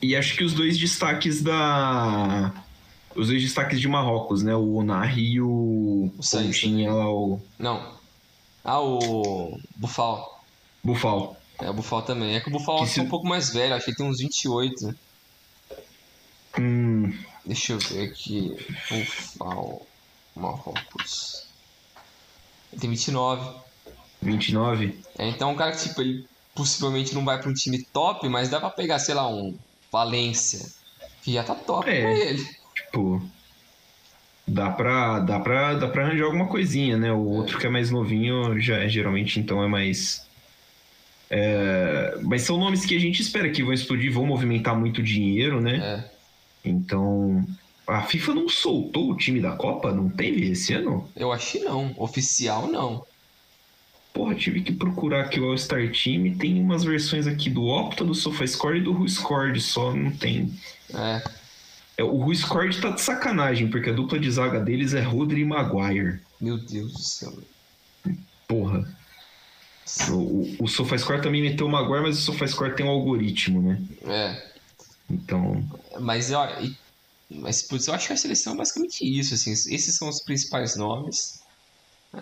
[0.00, 2.52] E acho que os dois destaques da.
[3.14, 4.54] Os dois destaques de Marrocos, né?
[4.54, 6.12] O Onari e o.
[6.16, 7.40] O Tinha lá o.
[7.58, 7.94] Não.
[8.64, 9.58] Ah, o.
[9.76, 10.44] Bufal.
[10.84, 11.36] Bufal.
[11.60, 12.36] É, o Bufal também.
[12.36, 13.00] É que o Bufal que se...
[13.00, 14.86] é um pouco mais velho, acho que ele tem uns 28.
[14.86, 14.94] Né?
[16.60, 17.18] Hum.
[17.44, 18.56] Deixa eu ver aqui.
[18.88, 19.86] Bufal.
[20.36, 21.48] Marrocos.
[22.72, 23.58] Ele tem 29.
[24.22, 25.00] 29?
[25.18, 26.24] É, então um cara que, tipo, ele
[26.54, 29.56] possivelmente não vai para um time top, mas dá para pegar, sei lá, um
[29.90, 30.66] Valência,
[31.22, 32.46] que já tá top é, pra ele.
[32.74, 33.22] Tipo,
[34.46, 37.12] dá pra, dá, pra, dá pra arranjar alguma coisinha, né?
[37.12, 40.26] O outro que é mais novinho, já geralmente então é mais.
[41.30, 45.60] É, mas são nomes que a gente espera que vão explodir, vão movimentar muito dinheiro,
[45.60, 46.04] né?
[46.64, 46.68] É.
[46.68, 47.44] Então.
[47.86, 49.90] A FIFA não soltou o time da Copa?
[49.90, 51.08] Não teve esse ano?
[51.16, 51.94] Eu acho que não.
[51.96, 53.02] Oficial não.
[54.18, 56.36] Porra, tive que procurar aqui o All-Star Team.
[56.36, 60.58] Tem umas versões aqui do Opta, do SofaScore e do WhoScored, só não tem.
[60.92, 61.22] É.
[61.98, 65.44] é o WhoScored tá de sacanagem, porque a dupla de zaga deles é Rodri e
[65.44, 66.18] Maguire.
[66.40, 67.32] Meu Deus do céu.
[68.48, 68.92] Porra.
[70.10, 73.80] O, o, o SofaScore também meteu o Maguire, mas o SofaScore tem um algoritmo, né?
[74.04, 74.52] É.
[75.08, 75.64] Então.
[76.00, 76.74] Mas, olha,
[77.30, 79.52] mas putz, eu acho que a seleção é basicamente isso, assim.
[79.52, 81.37] Esses são os principais nomes.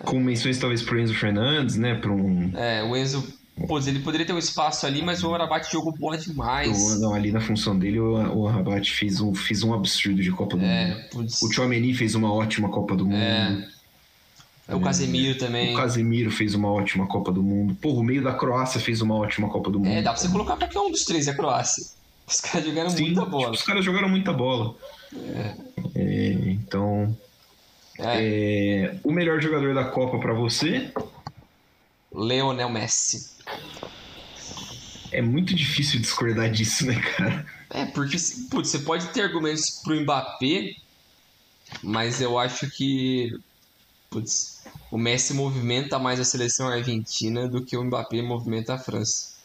[0.03, 1.95] Com menções talvez pro Enzo Fernandes, né?
[1.95, 2.51] Para um.
[2.55, 3.23] É, o Enzo.
[3.67, 6.99] Pô, ele poderia ter um espaço ali, mas o Rabat jogou bola demais.
[6.99, 10.55] não, ali na função dele, o, o Rabat fez um, fez um absurdo de Copa
[10.55, 11.09] do é, Mundo.
[11.09, 11.41] Putz.
[11.41, 13.15] O Chouameni fez uma ótima Copa do Mundo.
[13.15, 13.67] É.
[14.67, 15.73] é o Casemiro também.
[15.73, 17.75] O Casemiro fez uma ótima Copa do Mundo.
[17.81, 19.91] Pô, o meio da Croácia fez uma ótima Copa do Mundo.
[19.91, 21.83] É, dá pra você colocar qualquer um dos três é Croácia.
[22.27, 23.43] Os caras jogaram Sim, muita bola.
[23.45, 24.75] Tipo, os caras jogaram muita bola.
[25.15, 25.55] É.
[25.95, 27.17] É, então,
[27.99, 28.85] é.
[28.85, 30.91] É, o melhor jogador da Copa para você?
[32.13, 33.37] Leonel Messi.
[35.11, 37.45] É muito difícil discordar disso, né, cara?
[37.69, 38.17] É, porque
[38.49, 40.75] putz, você pode ter argumentos pro Mbappé,
[41.83, 43.31] mas eu acho que
[44.09, 49.37] putz, o Messi movimenta mais a seleção argentina do que o Mbappé movimenta a França.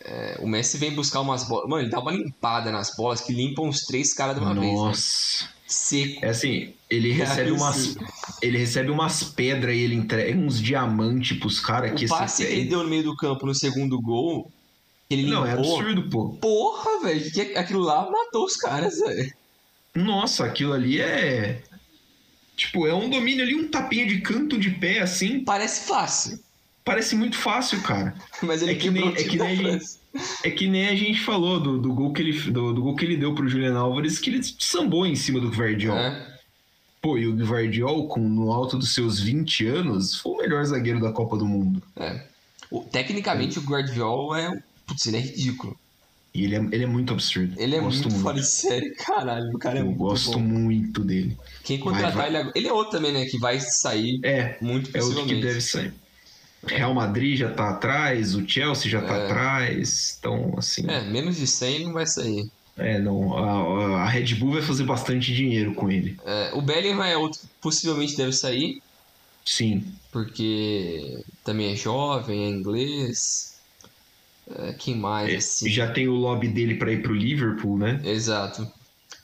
[0.00, 1.68] É, o Messi vem buscar umas bolas.
[1.68, 4.86] Mano, ele dá uma limpada nas bolas que limpam os três caras de uma Nossa.
[4.86, 5.42] vez.
[5.42, 5.55] Né?
[5.66, 6.24] Seco.
[6.24, 7.96] É assim, ele recebe umas.
[8.40, 12.06] Ele recebe umas pedras e ele entrega uns diamantes pros caras que.
[12.06, 14.50] O passe que ele deu no meio do campo no segundo gol.
[15.08, 16.30] Ele limpou, Não, é absurdo, pô.
[16.30, 17.32] Porra, velho.
[17.32, 19.32] Que aquilo lá matou os caras, velho.
[19.94, 21.62] Nossa, aquilo ali é.
[22.56, 25.44] Tipo, é um domínio ali, um tapinha de canto de pé, assim.
[25.44, 26.38] Parece fácil.
[26.86, 28.14] Parece muito fácil, cara.
[28.40, 29.86] Mas ele é que nem, é que nem a gente,
[30.44, 33.04] é que nem a gente falou do, do, gol, que ele, do, do, gol que
[33.04, 35.98] ele deu pro Julian Álvares, que ele sambou em cima do Guardiol.
[35.98, 36.38] É.
[37.02, 41.00] Pô, e o Guardiol, com, no alto dos seus 20 anos, foi o melhor zagueiro
[41.00, 41.82] da Copa do Mundo.
[41.96, 42.22] É.
[42.70, 43.60] O, tecnicamente, é.
[43.60, 44.62] o Guardiol é.
[44.86, 45.76] Putz, ele é ridículo.
[46.32, 47.52] E ele é, ele é muito absurdo.
[47.56, 49.50] Ele é muito, muito fora de série, caralho.
[49.52, 50.38] O cara é Eu muito gosto bom.
[50.38, 51.36] muito dele.
[51.64, 52.52] Quem contratar ele.
[52.54, 53.24] Ele é outro também, né?
[53.24, 54.20] Que vai sair.
[54.22, 54.56] É.
[54.60, 55.16] Muito possivelmente.
[55.16, 55.92] É outro que deve sair.
[56.64, 59.24] Real Madrid já tá atrás, o Chelsea já tá é.
[59.24, 60.84] atrás, então assim.
[60.88, 62.48] É, menos de 100 não vai sair.
[62.76, 63.36] É, não.
[63.36, 66.18] A, a Red Bull vai fazer bastante dinheiro com ele.
[66.24, 68.82] É, o Bellingham é outro que possivelmente deve sair.
[69.44, 69.84] Sim.
[70.12, 73.54] Porque também é jovem, é inglês.
[74.54, 75.70] É, quem mais, é, assim?
[75.70, 78.00] Já tem o lobby dele para ir pro Liverpool, né?
[78.04, 78.70] Exato.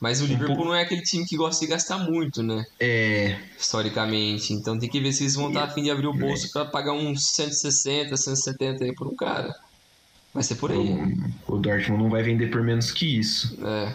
[0.03, 0.69] Mas o um Liverpool pouco...
[0.69, 2.65] não é aquele time que gosta de gastar muito, né?
[2.77, 3.37] É.
[3.57, 4.51] Historicamente.
[4.51, 6.49] Então tem que ver se eles vão estar a fim de abrir o bolso é.
[6.49, 9.55] para pagar uns 160, 170 aí por um cara.
[10.33, 10.77] Vai ser por aí.
[11.47, 13.57] O, o Dortmund não vai vender por menos que isso.
[13.65, 13.93] É.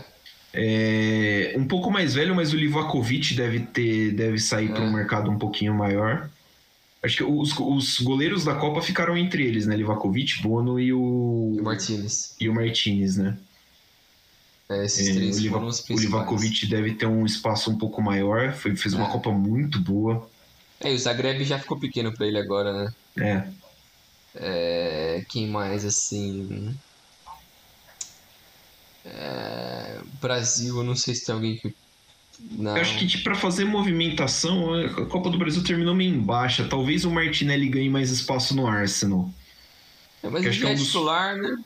[0.55, 4.73] É, um pouco mais velho, mas o Livakovic deve ter deve sair é.
[4.73, 6.31] para um mercado um pouquinho maior.
[7.03, 9.77] Acho que os, os goleiros da Copa ficaram entre eles, né?
[9.77, 11.53] Livakovic, Bono e o.
[11.55, 12.35] E o Martinez.
[12.41, 13.37] E o Martinez, né?
[14.69, 16.13] É, esses é, três o foram os principais.
[16.13, 19.11] O Livakovic deve ter um espaço um pouco maior, foi, fez uma é.
[19.11, 20.29] Copa muito boa.
[20.81, 22.95] É, e o Zagreb já ficou pequeno para ele agora, né?
[23.17, 23.49] É.
[24.35, 25.25] é.
[25.29, 26.77] Quem mais, assim...
[29.05, 29.99] É...
[30.21, 31.75] Brasil, eu não sei se tem alguém que.
[32.53, 32.77] Não.
[32.77, 36.69] Eu acho que tipo, para fazer movimentação, a Copa do Brasil terminou meio em baixa.
[36.69, 39.31] Talvez o Martinelli ganhe mais espaço no Arsenal.
[40.23, 41.65] É, mas ele é, é titular, né?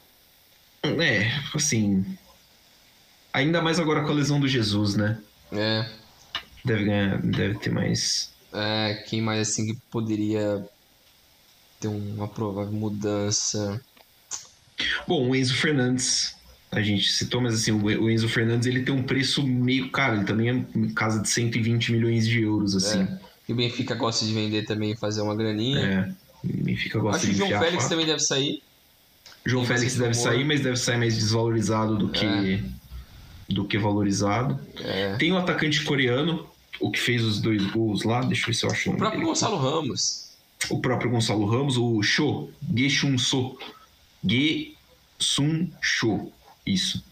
[0.85, 2.05] É, assim.
[3.33, 5.19] Ainda mais agora com a lesão do Jesus, né?
[5.51, 5.87] É.
[6.65, 8.33] Deve ganhar, deve ter mais.
[8.53, 10.65] É, quem mais assim que poderia
[11.81, 13.81] ter uma provável mudança?
[15.07, 16.37] Bom, o Enzo Fernandes,
[16.71, 20.25] a gente citou, mas assim, o Enzo Fernandes ele tem um preço meio caro, ele
[20.25, 23.03] também é casa de 120 milhões de euros, assim.
[23.03, 23.19] É.
[23.49, 26.17] E o Benfica gosta de vender também e fazer uma graninha.
[26.45, 28.63] É, o Benfica gosta Acho de que o João Félix também deve sair.
[29.45, 32.63] João Félix deve sair, mas deve sair mais desvalorizado do que, é.
[33.53, 34.59] Do que valorizado.
[34.81, 35.17] É.
[35.17, 36.47] Tem o atacante coreano,
[36.81, 38.97] o que fez os dois gols lá, deixa eu ver se eu acho o, o
[38.97, 40.33] próprio Gonçalo Ramos.
[40.71, 43.59] O próprio Gonçalo Ramos, o Cho, Ge Shun So.
[44.25, 44.75] Ge
[45.19, 46.33] Sun Cho.
[46.67, 47.05] Isso.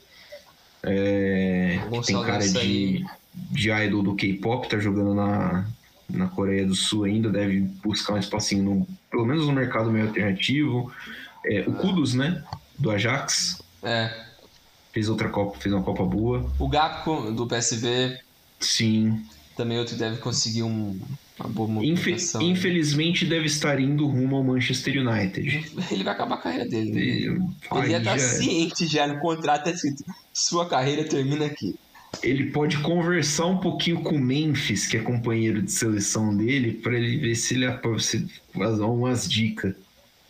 [0.82, 5.66] É, tem cara de, de idol do K-pop, tá jogando na,
[6.08, 10.06] na Coreia do Sul ainda, deve buscar um espacinho, no, pelo menos no mercado meio
[10.06, 10.92] alternativo.
[11.44, 12.42] É, o Kudus, né?
[12.78, 13.62] Do Ajax.
[13.82, 14.29] É.
[14.92, 16.50] Fez outra Copa, fez uma Copa boa.
[16.58, 18.18] O Gapco do PSV.
[18.58, 19.22] Sim.
[19.56, 20.98] Também outro deve conseguir um,
[21.38, 25.72] uma boa Infe Infelizmente deve estar indo rumo ao Manchester United.
[25.90, 26.92] Ele vai acabar a carreira dele.
[26.92, 27.00] Né?
[27.00, 27.26] Ele,
[27.72, 28.18] Ele já está é.
[28.18, 31.74] ciente já no contrato, é escrito, sua carreira termina aqui.
[32.22, 36.94] Ele pode conversar um pouquinho com o Memphis, que é companheiro de seleção dele, para
[36.94, 37.66] ele ver se ele
[38.52, 39.74] fazer umas dicas.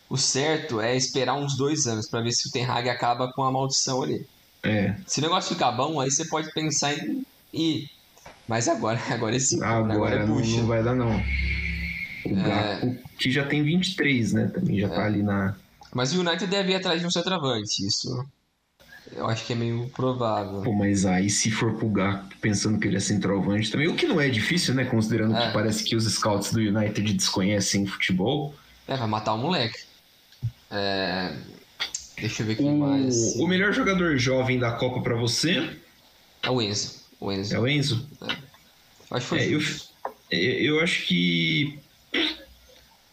[0.09, 3.43] O certo é esperar uns dois anos para ver se o Ten Hag acaba com
[3.45, 4.27] a maldição ali.
[4.63, 4.95] É.
[5.07, 7.89] Se o negócio ficar bom, aí você pode pensar em ir.
[8.47, 11.17] Mas agora, agora esse agora, agora é não, não, vai dar não.
[12.27, 12.99] O é...
[13.19, 14.47] que já tem 23, né?
[14.49, 14.97] Também já tá é.
[14.99, 15.57] tá ali na.
[15.95, 18.25] Mas o United deve ir atrás de um centroavante, isso.
[19.13, 20.63] Eu acho que é meio provável.
[20.63, 24.07] Pô, mas aí se for pro Gakpo pensando que ele é centroavante também, o que
[24.07, 24.85] não é difícil, né?
[24.85, 25.47] Considerando é.
[25.47, 28.55] que parece que os scouts do United desconhecem futebol.
[28.87, 29.81] É, vai matar o moleque.
[30.71, 31.35] É...
[32.21, 33.35] Deixa eu ver quem o, mais.
[33.37, 35.71] O melhor jogador jovem da Copa para você?
[36.43, 37.01] É o Enzo.
[37.19, 37.55] O Enzo.
[37.55, 38.09] É o Enzo?
[38.23, 38.37] É.
[39.11, 39.61] Acho que foi é, eu,
[40.77, 41.79] eu acho que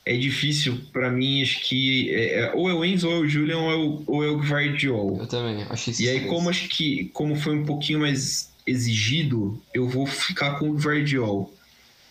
[0.05, 3.27] é difícil para mim, acho que é, é, ou é o Enzo, ou é o
[3.27, 5.17] Julian, ou é o, ou é o.
[5.19, 9.87] Eu também, achei E aí, como acho que como foi um pouquinho mais exigido, eu
[9.87, 11.53] vou ficar com o Guardiol.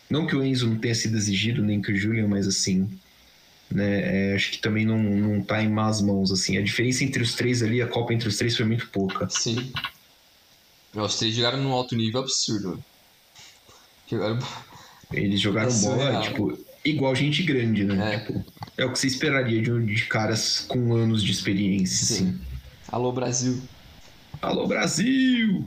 [0.08, 2.88] Não que o Enzo não tenha sido exigido, nem que o Julian, mas assim,
[3.70, 4.32] né?
[4.32, 6.56] É, acho que também não, não tá em más mãos, assim.
[6.56, 9.28] A diferença entre os três ali, a Copa entre os três foi muito pouca.
[9.28, 9.72] Sim.
[10.94, 12.82] Os três jogaram num alto nível absurdo.
[14.08, 14.38] Jogaram...
[15.12, 18.14] Eles jogaram é bola, tipo, igual gente grande, né?
[18.14, 18.18] É.
[18.18, 18.44] Tipo,
[18.76, 22.06] é o que você esperaria de, de caras com anos de experiência.
[22.06, 22.14] Sim.
[22.14, 22.40] Assim.
[22.88, 23.62] Alô, Brasil.
[24.42, 25.64] Alô, Brasil!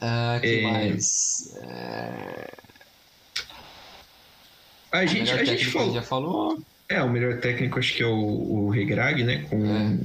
[0.00, 0.62] Ah, que é...
[0.62, 1.54] mais?
[1.62, 2.54] É...
[4.92, 5.94] A gente, a, a gente falou.
[5.94, 6.62] já falou.
[6.90, 9.46] É, o melhor técnico acho que é o, o Regrag, né?
[9.48, 9.96] Com é.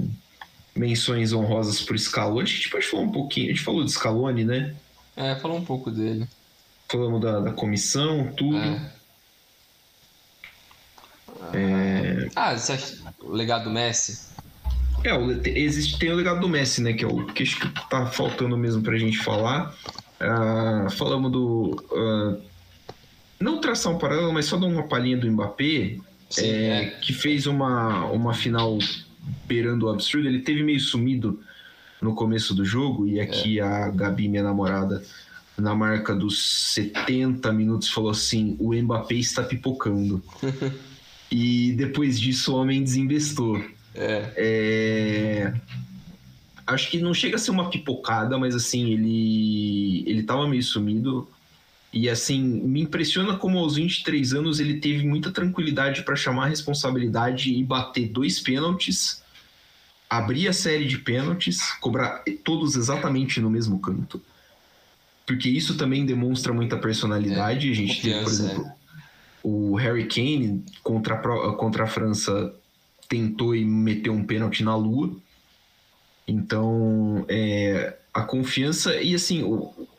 [0.75, 2.43] menções honrosas por Scaloni.
[2.43, 3.47] Acho que a gente pode falar um pouquinho.
[3.47, 4.75] A gente falou de Scaloni, né?
[5.17, 6.27] É, falou um pouco dele.
[6.88, 8.59] Falamos da, da comissão, tudo.
[8.59, 8.91] É.
[11.53, 12.29] É...
[12.36, 14.29] Ah, você acha o legado do Messi?
[15.03, 15.15] É,
[15.49, 16.93] existe, tem o legado do Messi, né?
[16.93, 19.75] Que é o que acho que tá faltando mesmo pra gente falar.
[20.21, 21.83] Uh, falamos do.
[21.91, 22.41] Uh,
[23.39, 25.97] não traçar um paralelo, mas só dar uma palhinha do Mbappé.
[26.30, 26.86] Sim, é, é.
[27.01, 28.78] que fez uma, uma final
[29.47, 30.28] beirando o absurdo.
[30.28, 31.39] Ele teve meio sumido
[32.01, 33.63] no começo do jogo, e aqui é.
[33.63, 35.03] a Gabi, minha namorada,
[35.57, 40.23] na marca dos 70 minutos, falou assim: o Mbappé está pipocando.
[41.32, 43.57] e depois disso o homem desinvestou.
[43.93, 44.34] É.
[44.36, 45.53] é.
[46.67, 51.28] Acho que não chega a ser uma pipocada, mas assim, ele ele tava meio sumido.
[51.95, 56.49] E assim, me impressiona como aos 23 anos ele teve muita tranquilidade para chamar a
[56.49, 59.23] responsabilidade e bater dois pênaltis,
[60.09, 64.21] abrir a série de pênaltis, cobrar todos exatamente no mesmo canto.
[65.25, 67.69] Porque isso também demonstra muita personalidade.
[67.69, 68.73] É, a gente tem, por exemplo, é.
[69.41, 72.53] o Harry Kane contra a, contra a França
[73.07, 75.15] tentou e meteu um pênalti na lua.
[76.27, 79.43] Então, é, a confiança e assim,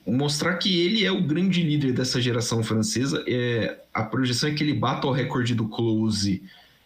[0.06, 3.24] mostrar que ele é o grande líder dessa geração francesa.
[3.26, 6.42] É, a projeção é que ele bata o recorde do Close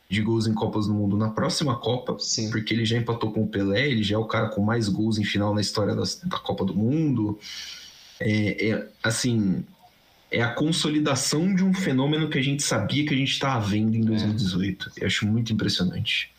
[0.09, 2.51] de gols em Copas do Mundo na próxima Copa, Sim.
[2.51, 5.19] porque ele já empatou com o Pelé, ele já é o cara com mais gols
[5.19, 7.39] em final na história da, da Copa do Mundo.
[8.19, 9.65] É, é, assim,
[10.31, 13.97] é a consolidação de um fenômeno que a gente sabia que a gente estava vendo
[13.97, 14.93] em 2018.
[14.97, 15.03] É.
[15.03, 16.31] Eu acho muito impressionante.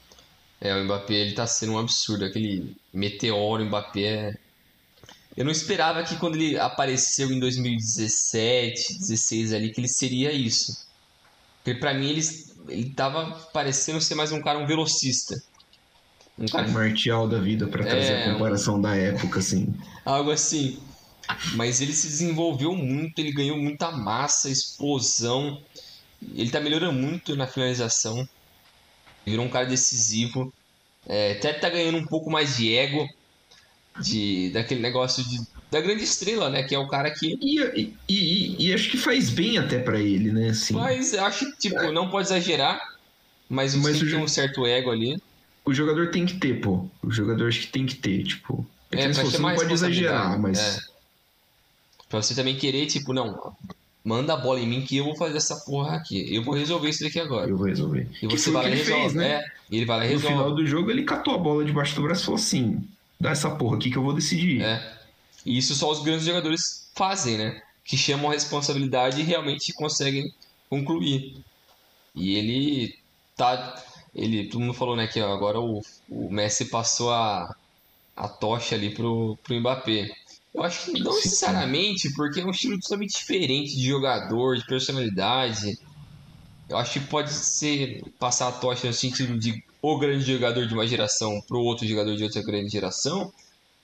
[0.59, 2.25] É, o Mbappé ele tá sendo um absurdo.
[2.25, 4.37] Aquele meteoro Mbappé é
[5.35, 10.85] eu não esperava que quando ele apareceu em 2017, 16 ali, que ele seria isso.
[11.63, 12.21] Porque pra mim ele,
[12.67, 15.41] ele tava parecendo ser mais um cara, um velocista.
[16.37, 18.81] Um cara um martial da vida para trazer é, a comparação um...
[18.81, 19.73] da época, assim.
[20.03, 20.79] Algo assim.
[21.55, 25.61] Mas ele se desenvolveu muito, ele ganhou muita massa, explosão.
[26.35, 28.27] Ele tá melhorando muito na finalização.
[29.25, 30.51] Virou um cara decisivo.
[31.07, 33.07] É, até tá ganhando um pouco mais de ego
[33.99, 35.39] de daquele negócio de,
[35.69, 36.63] da grande estrela, né?
[36.63, 37.37] Que é o cara que.
[37.41, 40.49] E, e, e, e acho que faz bem até para ele, né?
[40.49, 40.73] Assim.
[40.73, 42.79] Mas acho que, tipo, não pode exagerar,
[43.49, 45.21] mas, mas tem que ter um certo ego ali.
[45.63, 46.85] O jogador tem que ter, pô.
[47.03, 48.65] O jogador acho que tem que ter, tipo.
[48.91, 50.59] É, é você não pode exagerar, mas.
[50.59, 50.91] É.
[52.09, 53.55] Pra você também querer, tipo, não,
[54.03, 56.35] manda a bola em mim que eu vou fazer essa porra aqui.
[56.35, 57.49] Eu vou resolver isso daqui agora.
[57.49, 58.07] Eu vou resolver.
[58.21, 59.31] E você vai lá e resolve, fez, né?
[59.33, 60.35] É, ele vai lá e resolve.
[60.35, 62.83] No final do jogo ele catou a bola debaixo do braço e falou assim:
[63.21, 64.61] dá essa porra aqui que eu vou decidir.
[64.61, 64.99] É.
[65.45, 67.61] E isso só os grandes jogadores fazem, né?
[67.85, 70.33] Que chamam a responsabilidade e realmente conseguem
[70.69, 71.37] concluir.
[72.15, 72.95] E ele
[73.35, 73.81] tá.
[74.13, 77.55] Ele, todo mundo falou, né, que agora o, o Messi passou a,
[78.13, 80.09] a tocha ali pro, pro Mbappé.
[80.53, 85.79] Eu acho que não necessariamente, porque é um estilo totalmente diferente de jogador, de personalidade.
[86.67, 90.73] Eu acho que pode ser passar a tocha no sentido de o grande jogador de
[90.73, 93.33] uma geração para o outro jogador de outra grande geração.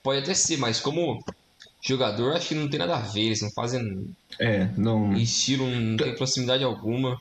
[0.02, 1.22] Pode até ser, mas como
[1.82, 3.26] jogador, acho que não tem nada a ver.
[3.26, 4.14] Eles não fazem.
[4.38, 5.14] É, não.
[5.14, 7.20] Estilo, não tem proximidade alguma.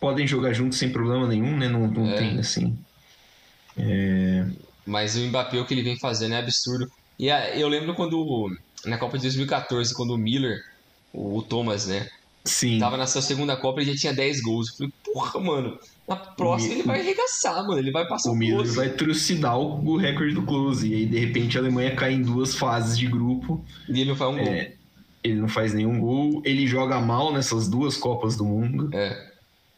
[0.00, 1.68] Podem jogar juntos sem problema nenhum, né?
[1.68, 2.16] Não, não é.
[2.16, 2.78] tem, assim.
[3.76, 4.46] É...
[4.86, 6.90] Mas o Mbappé, o que ele vem fazendo é absurdo.
[7.18, 10.64] E eu lembro quando na Copa de 2014, quando o Miller,
[11.12, 12.08] o Thomas, né?
[12.44, 12.78] Sim.
[12.78, 14.68] Tava na sua segunda Copa e já tinha 10 gols.
[14.70, 15.78] Eu falei, porra, mano,
[16.08, 17.78] na próxima ele vai arregaçar, mano.
[17.78, 20.88] Ele vai passar o, o Miller vai trucidar o, recorde do Close.
[20.88, 23.62] E aí, de repente, a Alemanha cai em duas fases de grupo.
[23.86, 24.72] E ele não faz um é, gol.
[25.22, 26.40] Ele não faz nenhum gol.
[26.46, 28.88] Ele joga mal nessas duas Copas do Mundo.
[28.94, 29.28] É.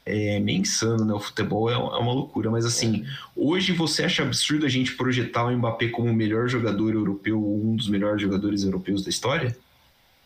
[0.07, 1.12] É meio insano, né?
[1.12, 2.49] O futebol é, é uma loucura.
[2.49, 3.09] Mas assim, é.
[3.35, 7.74] hoje você acha absurdo a gente projetar o Mbappé como o melhor jogador europeu, um
[7.74, 9.57] dos melhores jogadores europeus da história?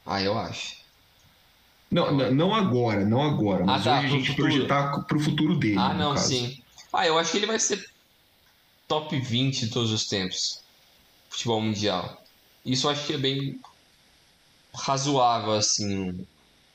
[0.04, 0.83] Ah, eu acho.
[1.94, 4.48] Não, não agora, não agora, mas ah, tá, hoje a gente futuro.
[4.48, 5.78] projetar pro futuro dele.
[5.78, 6.28] Ah, não, caso.
[6.28, 6.58] sim.
[6.92, 7.88] Ah, eu acho que ele vai ser
[8.88, 10.60] top 20 de todos os tempos.
[11.30, 12.20] Futebol mundial.
[12.66, 13.60] Isso eu acho que é bem
[14.74, 16.26] razoável, assim.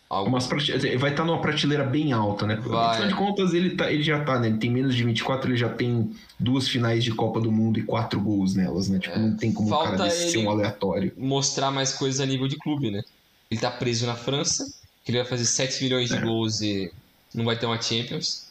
[0.09, 0.31] Algo...
[0.31, 2.55] Vai estar tá numa prateleira bem alta, né?
[2.55, 2.91] Vai.
[2.91, 4.47] Afinal de contas, ele, tá, ele já tá, né?
[4.47, 7.83] Ele tem menos de 24, ele já tem duas finais de Copa do Mundo e
[7.83, 8.99] quatro gols nelas, né?
[8.99, 9.19] Tipo, é.
[9.19, 11.11] não tem como Falta um cara desse ser um aleatório.
[11.17, 13.03] Mostrar mais coisas a nível de clube, né?
[13.51, 14.79] Ele tá preso na França,
[15.09, 16.21] que ele vai fazer 7 milhões de é.
[16.21, 16.91] gols e
[17.33, 18.47] não vai ter uma Champions.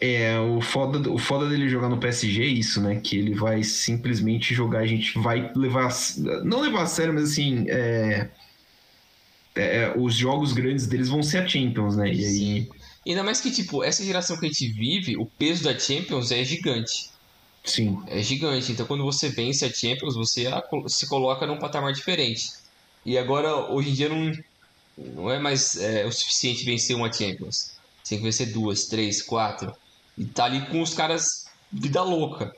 [0.00, 3.00] É, o foda, o foda dele jogar no PSG é isso, né?
[3.02, 5.88] Que ele vai simplesmente jogar, a gente vai levar.
[6.44, 7.66] Não levar a sério, mas assim.
[7.68, 8.28] É
[9.54, 12.08] é, é, os jogos grandes deles vão ser a Champions, né?
[12.08, 12.62] E aí...
[12.62, 12.68] Sim.
[13.06, 16.42] Ainda mais que, tipo, essa geração que a gente vive, o peso da Champions é
[16.42, 17.10] gigante.
[17.62, 18.02] Sim.
[18.06, 18.72] É gigante.
[18.72, 20.46] Então, quando você vence a Champions, você
[20.88, 22.52] se coloca num patamar diferente.
[23.04, 24.32] E agora, hoje em dia, não,
[24.96, 27.72] não é mais é, o suficiente vencer uma Champions.
[28.08, 29.74] Tem que vencer duas, três, quatro.
[30.16, 32.54] E tá ali com os caras vida louca.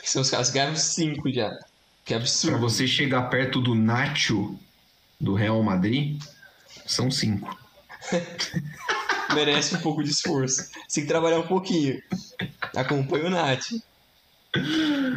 [0.00, 1.56] Que são os caras que ganharam cinco já.
[2.04, 2.58] Que absurdo.
[2.58, 4.58] Pra você chegar perto do Nacho
[5.20, 6.22] do Real Madrid,
[6.86, 7.56] são cinco.
[9.34, 10.70] Merece um pouco de esforço.
[10.92, 12.00] Tem que trabalhar um pouquinho.
[12.74, 13.72] Acompanha o Nath.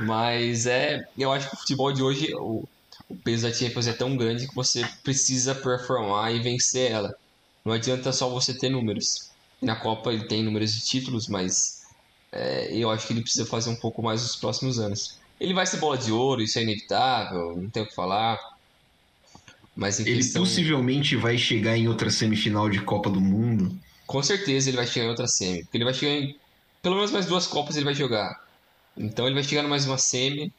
[0.05, 1.07] Mas é.
[1.17, 2.67] Eu acho que o futebol de hoje, o,
[3.09, 7.13] o peso da Champions é tão grande que você precisa performar e vencer ela.
[7.65, 9.29] Não adianta só você ter números.
[9.61, 11.85] Na Copa ele tem números de títulos, mas
[12.31, 15.17] é, eu acho que ele precisa fazer um pouco mais nos próximos anos.
[15.39, 18.39] Ele vai ser bola de ouro, isso é inevitável, não tem o que falar.
[19.75, 20.43] Mas ele questão...
[20.43, 23.75] possivelmente vai chegar em outra semifinal de Copa do Mundo.
[24.05, 25.63] Com certeza ele vai chegar em outra semi.
[25.63, 26.35] Porque ele vai chegar em.
[26.81, 28.43] Pelo menos mais duas Copas ele vai jogar.
[28.97, 30.51] Então ele vai chegar em mais uma semi.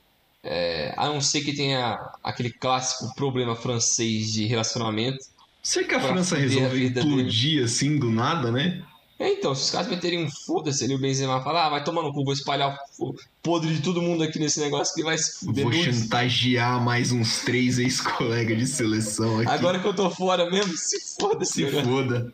[0.42, 0.94] É...
[0.96, 5.18] a não ser que tenha aquele clássico problema francês de relacionamento.
[5.62, 7.64] Será que a França resolve implodir dele.
[7.64, 8.82] assim do nada, né?
[9.20, 12.00] É, então, se os caras meterem um foda-se ali, o Benzema falar, ah, vai tomar
[12.02, 15.40] no cu, vou espalhar o podre de todo mundo aqui nesse negócio que vai se
[15.40, 15.62] fuder.
[15.62, 19.50] Vou chantagear mais uns três ex-colegas de seleção aqui.
[19.50, 21.84] Agora que eu tô fora mesmo, se foda Se cara.
[21.84, 22.32] foda.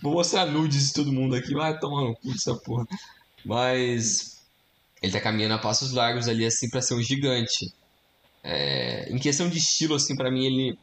[0.00, 2.86] Vou mostrar nudes de todo mundo aqui, vai tomar no cu dessa porra.
[3.44, 4.39] Mas
[5.02, 7.72] ele tá caminhando a passos largos ali, assim, pra ser um gigante.
[8.42, 9.08] É...
[9.10, 10.78] Em questão de estilo, assim, para mim, ele...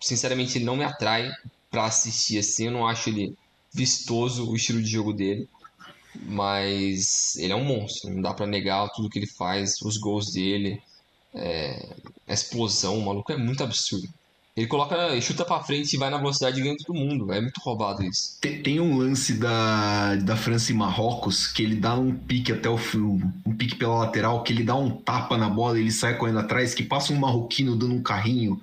[0.00, 1.30] Sinceramente, ele não me atrai
[1.70, 2.66] pra assistir, assim.
[2.66, 3.36] Eu não acho ele
[3.72, 5.48] vistoso o estilo de jogo dele,
[6.14, 10.32] mas ele é um monstro, não dá para negar tudo que ele faz, os gols
[10.32, 10.80] dele.
[11.36, 11.94] é,
[12.26, 14.08] a explosão, o maluco é muito absurdo.
[14.56, 17.30] Ele coloca, chuta pra frente e vai na velocidade e ganha todo mundo.
[17.30, 18.38] É muito roubado isso.
[18.40, 22.68] Tem, tem, um lance da, da França e Marrocos que ele dá um pique até
[22.68, 26.16] o fio, um pique pela lateral, que ele dá um tapa na bola, ele sai
[26.16, 28.58] correndo atrás, que passa um marroquino dando um carrinho.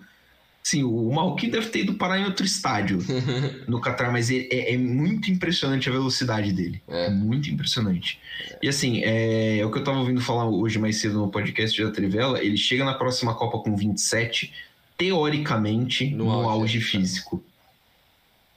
[0.64, 2.98] Sim, o marroquino deve ter ido parar em outro estádio
[3.68, 6.82] no Qatar, mas é, é, muito impressionante a velocidade dele.
[6.88, 8.18] É, é muito impressionante.
[8.64, 11.84] E assim, é, é, o que eu tava ouvindo falar hoje mais cedo no podcast
[11.84, 14.52] da Trivela, ele chega na próxima Copa com 27
[14.98, 17.44] teoricamente, no, no auge, auge físico.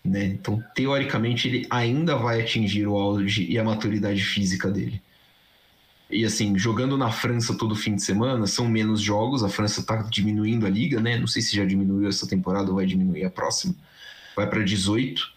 [0.04, 0.24] Né?
[0.26, 5.02] Então, teoricamente, ele ainda vai atingir o auge e a maturidade física dele.
[6.08, 9.96] E assim, jogando na França todo fim de semana, são menos jogos, a França está
[10.02, 11.18] diminuindo a liga, né?
[11.18, 13.74] Não sei se já diminuiu essa temporada ou vai diminuir a próxima.
[14.36, 15.28] Vai para 18.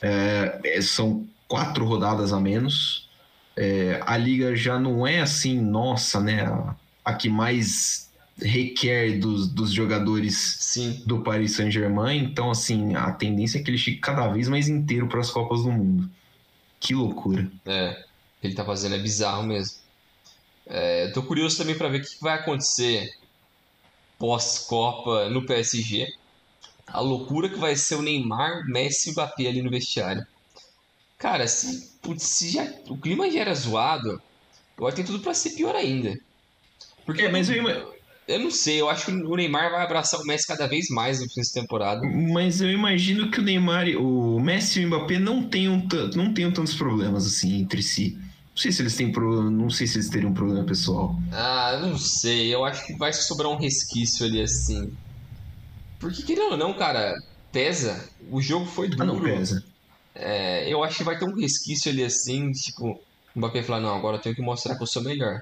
[0.00, 3.10] É, é, são quatro rodadas a menos.
[3.54, 6.46] É, a liga já não é assim, nossa, né?
[6.46, 6.74] A,
[7.04, 8.05] a que mais
[8.38, 11.02] requer dos, dos jogadores Sim.
[11.06, 12.18] do Paris Saint-Germain.
[12.18, 15.62] Então, assim, a tendência é que ele fique cada vez mais inteiro para as Copas
[15.62, 16.10] do Mundo.
[16.78, 17.50] Que loucura.
[17.64, 19.78] É, o que ele tá fazendo é bizarro mesmo.
[20.66, 23.08] É, eu tô curioso também para ver o que vai acontecer
[24.18, 26.06] pós-Copa no PSG.
[26.86, 30.26] A loucura que vai ser o Neymar, Messi e Mbappé ali no vestiário.
[31.18, 34.20] Cara, se, putz, se já, o clima já era zoado,
[34.76, 36.18] agora tem tudo para ser pior ainda.
[37.04, 37.95] Porque é, mas eu,
[38.28, 41.20] eu não sei, eu acho que o Neymar vai abraçar o Messi cada vez mais
[41.20, 42.00] no fim de temporada.
[42.32, 46.52] Mas eu imagino que o Neymar, o Messi e o Mbappé não tenham, não tenham
[46.52, 48.14] tantos problemas assim entre si.
[48.14, 51.14] Não sei se eles têm problema, não sei se eles teriam um problema pessoal.
[51.30, 54.82] Ah, não sei, eu acho que vai sobrar um resquício ali assim.
[56.00, 57.14] Porque querendo ou não, cara,
[57.52, 58.08] pesa.
[58.30, 59.02] O jogo foi duro.
[59.02, 59.62] Ah, não pesa.
[60.14, 62.86] É, eu acho que vai ter um resquício ali assim, tipo,
[63.34, 65.38] o Mbappé falar, não, agora eu tenho que mostrar que eu sou melhor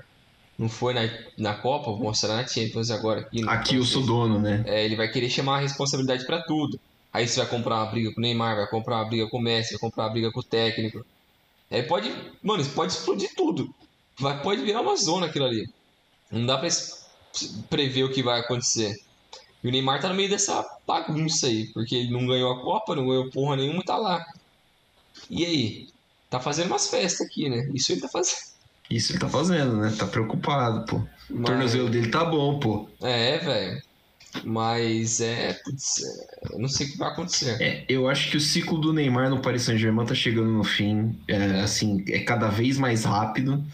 [0.59, 1.03] não foi na,
[1.37, 3.23] na Copa, vou mostrar na Champions agora.
[3.23, 4.63] Aqui, aqui eu sou dono, né?
[4.67, 6.79] É, ele vai querer chamar a responsabilidade para tudo.
[7.13, 9.43] Aí você vai comprar uma briga com o Neymar, vai comprar uma briga com o
[9.43, 11.05] Messi, vai comprar uma briga com o técnico.
[11.71, 13.73] Aí pode, mano, isso pode explodir tudo.
[14.19, 15.69] Vai, pode virar uma zona aquilo ali.
[16.31, 16.69] Não dá pra
[17.69, 18.97] prever o que vai acontecer.
[19.63, 22.95] E o Neymar tá no meio dessa bagunça aí, porque ele não ganhou a Copa,
[22.95, 24.25] não ganhou porra nenhuma e tá lá.
[25.31, 25.89] E aí?
[26.29, 27.71] Tá fazendo umas festas aqui, né?
[27.73, 28.54] Isso ele tá fazendo.
[28.91, 29.95] Isso ele tá fazendo, né?
[29.99, 31.03] Tá preocupado, pô.
[31.31, 31.41] Mas...
[31.41, 32.89] O tornozelo dele tá bom, pô.
[33.03, 33.83] É, velho.
[34.43, 36.03] Mas é, putz,
[36.51, 37.57] eu não sei o que vai acontecer.
[37.63, 41.17] É, eu acho que o ciclo do Neymar no Paris Saint-Germain tá chegando no fim.
[41.29, 41.61] É, é.
[41.61, 43.65] Assim, é cada vez mais rápido.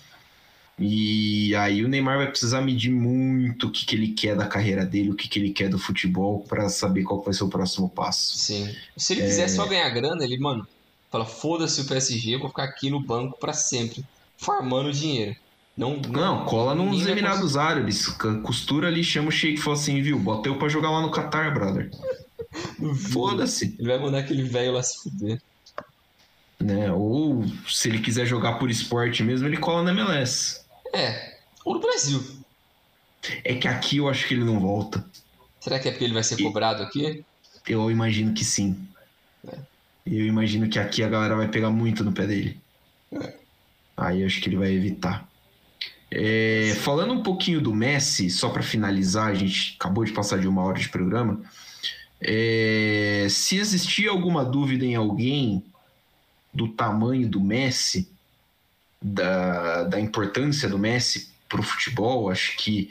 [0.79, 4.85] E aí o Neymar vai precisar medir muito o que, que ele quer da carreira
[4.85, 7.89] dele, o que, que ele quer do futebol, para saber qual vai ser o próximo
[7.89, 8.39] passo.
[8.39, 8.75] Sim.
[8.97, 9.27] Se ele é...
[9.27, 10.67] quiser só ganhar grana, ele, mano,
[11.11, 14.05] fala: foda-se o PSG, eu vou ficar aqui no banco para sempre
[14.41, 15.37] farmando dinheiro.
[15.77, 18.09] Não, não, não cola nos Emirados Árabes.
[18.43, 20.19] Costura ali, chama o Sheik e fala assim, viu?
[20.19, 21.91] Bota eu pra jogar lá no Qatar, brother.
[23.13, 23.77] Foda-se.
[23.79, 25.41] Ele vai mandar aquele velho lá se fuder.
[26.59, 26.93] Né?
[26.93, 30.61] Ou se ele quiser jogar por esporte mesmo, ele cola na MLS.
[30.93, 31.39] É.
[31.65, 32.23] Ou no Brasil.
[33.45, 35.05] É que aqui eu acho que ele não volta.
[35.61, 36.43] Será que é porque ele vai ser e...
[36.43, 37.25] cobrado aqui?
[37.67, 38.77] Eu imagino que sim.
[39.47, 39.57] É.
[40.07, 42.61] Eu imagino que aqui a galera vai pegar muito no pé dele.
[43.13, 43.40] É.
[44.01, 45.29] Aí acho que ele vai evitar.
[46.11, 50.49] É, falando um pouquinho do Messi, só para finalizar, a gente acabou de passar de
[50.49, 51.41] uma hora de programa.
[52.21, 55.63] É, se existia alguma dúvida em alguém
[56.53, 58.11] do tamanho do Messi,
[59.01, 62.91] da, da importância do Messi para o futebol, acho que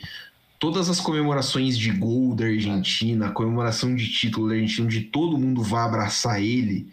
[0.58, 5.38] todas as comemorações de gol da Argentina, a comemoração de título da Argentina, onde todo
[5.38, 6.88] mundo vai abraçar ele,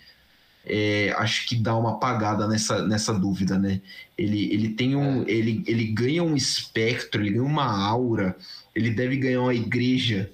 [0.70, 3.82] é, acho que dá uma apagada nessa, nessa dúvida, né?
[4.18, 5.24] Ele, ele tem um.
[5.24, 5.32] É.
[5.32, 8.36] Ele, ele ganha um espectro, ele ganha uma aura,
[8.76, 10.30] ele deve ganhar uma igreja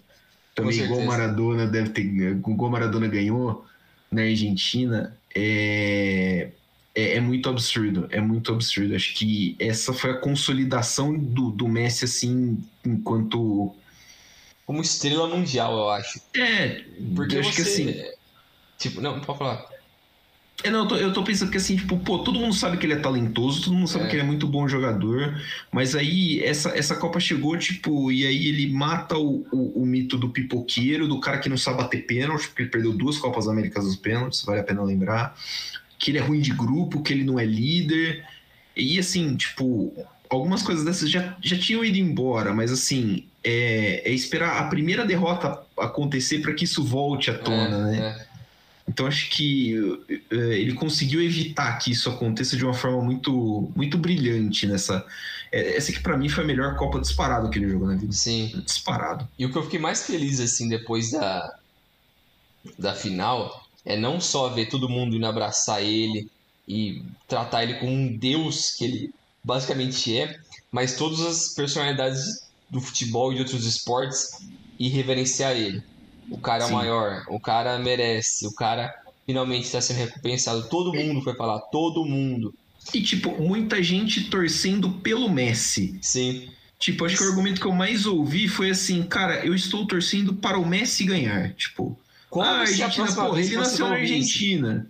[0.56, 2.06] também, igual o Maradona deve ter.
[2.06, 3.66] Igual Maradona ganhou
[4.12, 5.16] na Argentina.
[5.36, 6.50] É,
[6.96, 8.96] é, é, muito absurdo, é muito absurdo.
[8.96, 13.74] Acho que essa foi a consolidação do, do Messi, assim, enquanto.
[14.66, 16.22] Como estrela mundial, eu acho.
[16.36, 16.84] É,
[17.16, 17.56] porque acho você...
[17.56, 18.12] que assim.
[18.78, 19.73] Tipo, não, pode falar.
[20.64, 22.86] É, não, eu tô, eu tô, pensando que assim, tipo, pô, todo mundo sabe que
[22.86, 24.08] ele é talentoso, todo mundo sabe é.
[24.08, 25.38] que ele é muito bom jogador,
[25.70, 30.18] mas aí essa, essa Copa chegou, tipo, e aí ele mata o, o, o mito
[30.18, 33.84] do pipoqueiro, do cara que não sabe bater pênalti, porque ele perdeu duas Copas Américas
[33.84, 35.38] dos pênaltis, vale a pena lembrar,
[36.00, 38.24] que ele é ruim de grupo, que ele não é líder,
[38.76, 39.94] e assim, tipo,
[40.30, 45.06] algumas coisas dessas já, já tinham ido embora, mas assim, é, é esperar a primeira
[45.06, 48.26] derrota acontecer para que isso volte à tona, é, né?
[48.88, 48.92] É.
[48.92, 53.98] Então acho que uh, ele conseguiu evitar que isso aconteça de uma forma muito, muito
[53.98, 55.06] brilhante nessa.
[55.52, 58.12] É, essa que para mim foi a melhor Copa disparado que ele jogou na vida.
[58.12, 58.64] Sim.
[58.66, 59.28] Disparado.
[59.38, 61.56] E o que eu fiquei mais feliz assim depois da,
[62.78, 66.30] da final é não só ver todo mundo indo abraçar ele
[66.68, 69.14] e tratar ele como um deus que ele
[69.44, 70.40] basicamente é,
[70.72, 74.40] mas todas as personalidades do futebol e de outros esportes
[74.80, 75.84] e reverenciar ele.
[76.30, 78.94] O cara é o maior, o cara merece, o cara
[79.26, 80.68] finalmente está sendo recompensado.
[80.70, 82.54] Todo mundo foi falar, todo mundo.
[82.94, 85.98] E, tipo, muita gente torcendo pelo Messi.
[86.02, 86.50] Sim.
[86.78, 90.34] Tipo, acho que o argumento que eu mais ouvi foi assim, cara, eu estou torcendo
[90.34, 91.54] para o Messi ganhar.
[91.54, 91.98] Tipo,
[92.30, 94.88] Como ah, a Argentina, porra, ele nasceu na Argentina.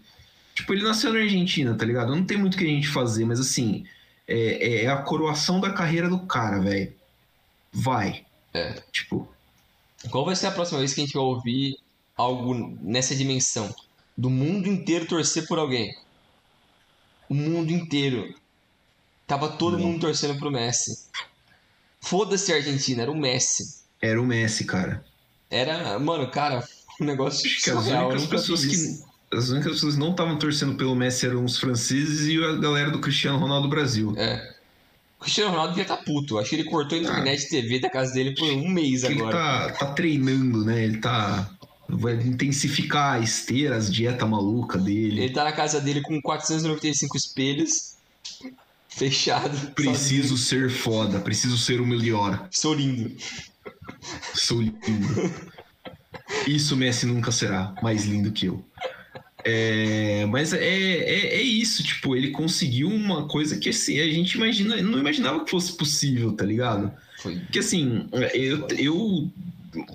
[0.56, 2.16] Tipo, ele nasceu na Argentina, tá ligado?
[2.16, 3.86] Não tem muito o que a gente fazer, mas assim,
[4.28, 6.92] é, é a coroação da carreira do cara, velho.
[7.72, 8.26] Vai.
[8.54, 8.82] É.
[8.92, 9.28] Tipo,
[10.10, 11.78] qual vai ser a próxima vez que a gente vai ouvir
[12.16, 13.74] algo nessa dimensão?
[14.18, 15.96] Do mundo inteiro torcer por alguém.
[17.30, 18.36] O mundo inteiro.
[19.26, 19.88] Tava todo Não.
[19.88, 21.08] mundo torcendo pro Messi.
[22.02, 23.82] Foda-se a Argentina, era o Messi.
[24.02, 25.04] Era o Messi, cara.
[25.50, 26.68] Era, mano, cara,
[27.00, 30.38] um negócio Acho que surreal, as únicas pessoas que as únicas pessoas que não estavam
[30.38, 34.14] torcendo pelo Messi eram os franceses e a galera do Cristiano Ronaldo Brasil.
[34.16, 34.53] É.
[35.24, 36.38] Cristiano Ronaldo devia estar tá puto.
[36.38, 39.24] Acho que ele cortou a internet ah, TV da casa dele por um mês agora.
[39.24, 40.84] Ele tá, tá treinando, né?
[40.84, 41.50] Ele tá.
[41.90, 45.24] Vai intensificar a esteira, as dieta maluca dele.
[45.24, 47.94] Ele tá na casa dele com 495 espelhos.
[48.88, 49.72] Fechado.
[49.72, 50.70] Preciso sozinho.
[50.70, 52.48] ser foda, preciso ser o melhor.
[52.52, 53.12] Sou lindo.
[54.36, 55.34] Sou lindo.
[56.48, 58.64] Isso Messi nunca será mais lindo que eu.
[59.46, 64.36] É, mas é, é, é, isso, tipo, ele conseguiu uma coisa que assim, a gente
[64.36, 66.92] imagina, não imaginava que fosse possível, tá ligado?
[67.18, 67.38] Foi.
[67.40, 69.32] Porque assim, eu, eu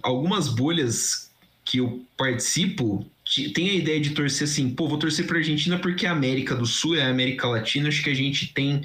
[0.03, 1.30] algumas bolhas
[1.64, 3.07] que eu participo
[3.55, 6.64] tem a ideia de torcer assim, pô, vou torcer pra Argentina porque a América do
[6.64, 8.82] Sul é a América Latina, acho que a gente tem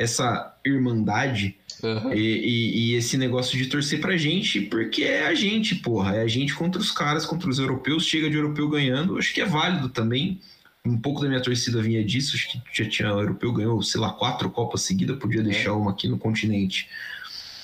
[0.00, 2.12] essa irmandade Uhum.
[2.12, 6.16] E, e, e, esse negócio de torcer pra gente, porque é a gente, porra.
[6.16, 8.04] É a gente contra os caras, contra os europeus.
[8.04, 10.40] Chega de europeu ganhando, acho que é válido também.
[10.84, 12.36] Um pouco da minha torcida vinha disso.
[12.36, 15.72] Acho que já tinha o europeu ganhou, sei lá, quatro Copas seguidas, podia deixar é.
[15.72, 16.88] uma aqui no continente.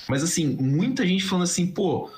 [0.09, 2.11] Mas assim, muita gente falando assim, pô,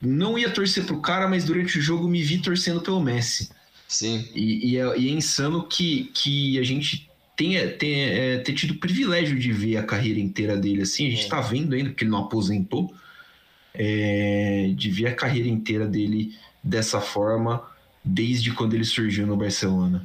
[0.00, 3.50] não ia torcer pro cara, mas durante o jogo me vi torcendo pelo Messi.
[3.88, 4.28] Sim.
[4.34, 7.09] E, e, é, e é insano que, que a gente
[7.46, 7.60] tenha
[7.98, 11.06] é, ter tido o privilégio de ver a carreira inteira dele assim.
[11.06, 11.42] A gente está é.
[11.42, 12.92] vendo ainda, porque ele não aposentou,
[13.72, 17.62] é, de ver a carreira inteira dele dessa forma
[18.04, 20.04] desde quando ele surgiu no Barcelona.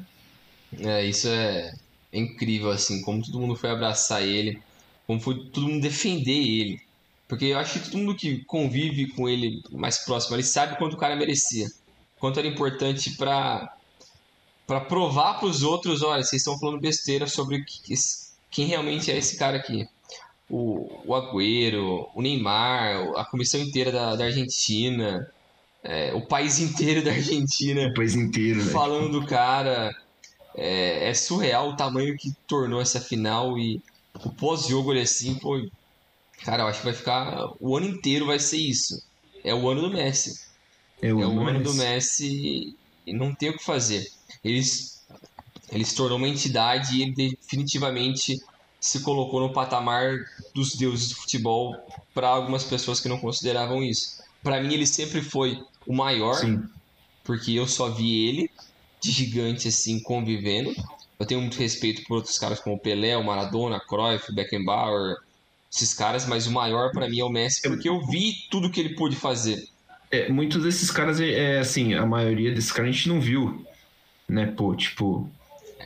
[0.80, 1.74] É, isso é
[2.14, 4.62] incrível, assim, como todo mundo foi abraçar ele,
[5.06, 6.82] como foi todo mundo defender ele.
[7.28, 10.94] Porque eu acho que todo mundo que convive com ele mais próximo, ele sabe quanto
[10.94, 11.68] o cara merecia.
[12.20, 13.76] Quanto era importante para
[14.68, 17.64] para provar para os outros, olha, vocês estão falando besteira sobre
[18.50, 19.88] quem realmente é esse cara aqui.
[20.50, 25.30] O, o Agüero, o Neymar, a comissão inteira da, da Argentina,
[25.84, 27.88] é, o país inteiro da Argentina.
[27.88, 28.72] O país inteiro, né?
[28.72, 29.96] Falando do cara.
[30.58, 33.82] É, é, surreal o tamanho que tornou essa final e
[34.24, 35.62] o pós-jogo ele assim, pô.
[36.44, 37.52] Cara, eu acho que vai ficar.
[37.60, 39.04] O ano inteiro vai ser isso.
[39.44, 40.46] É o ano do Messi.
[41.02, 42.76] É o, é o ano, do Messi
[43.14, 44.08] não tem o que fazer
[44.46, 44.64] ele,
[45.72, 48.40] ele se tornou uma entidade e ele definitivamente
[48.80, 51.76] se colocou no patamar dos deuses do futebol
[52.14, 54.24] para algumas pessoas que não consideravam isso.
[54.44, 56.64] Para mim, ele sempre foi o maior, Sim.
[57.24, 58.52] porque eu só vi ele
[59.02, 60.72] de gigante assim convivendo.
[61.20, 65.16] Eu tenho muito respeito por outros caras como o Pelé, o Maradona, Cruyff, Beckenbauer,
[65.74, 68.80] esses caras, mas o maior para mim é o Messi, porque eu vi tudo que
[68.80, 69.68] ele pôde fazer.
[70.12, 73.66] É, muitos desses caras, é, é assim, a maioria desses caras a gente não viu
[74.28, 74.48] né?
[74.48, 75.30] Pô, tipo,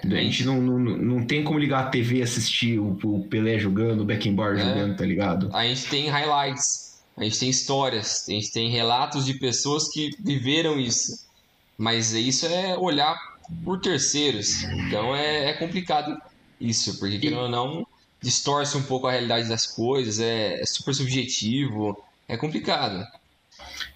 [0.03, 3.59] a gente não, não, não tem como ligar a TV e assistir o, o Pelé
[3.59, 4.63] jogando, o Beckenbauer é.
[4.63, 5.49] jogando, tá ligado?
[5.53, 10.09] A gente tem highlights, a gente tem histórias, a gente tem relatos de pessoas que
[10.19, 11.27] viveram isso.
[11.77, 13.17] Mas isso é olhar
[13.63, 14.63] por terceiros.
[14.63, 16.17] Então é, é complicado
[16.59, 17.87] isso, porque querendo ou não,
[18.21, 21.97] distorce um pouco a realidade das coisas, é, é super subjetivo,
[22.27, 23.05] é complicado.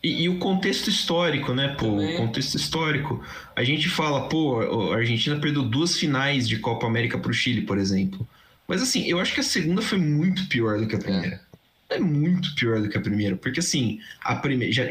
[0.02, 1.88] E, e, o contexto histórico, né, pô?
[1.88, 2.16] Também.
[2.16, 3.24] O contexto histórico.
[3.56, 7.78] A gente fala, pô, a Argentina perdeu duas finais de Copa América pro Chile, por
[7.78, 8.28] exemplo.
[8.68, 11.42] Mas assim, eu acho que a segunda foi muito pior do que a primeira.
[11.90, 14.84] É, é muito pior do que a primeira, porque assim, a, primeira, já,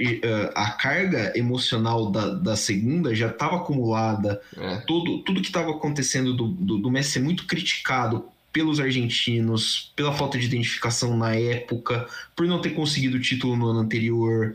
[0.54, 4.40] a carga emocional da, da segunda já estava acumulada.
[4.56, 4.76] É.
[4.86, 10.12] Tudo, tudo que estava acontecendo do, do, do Messi é muito criticado pelos argentinos, pela
[10.12, 12.06] falta de identificação na época,
[12.36, 14.54] por não ter conseguido o título no ano anterior.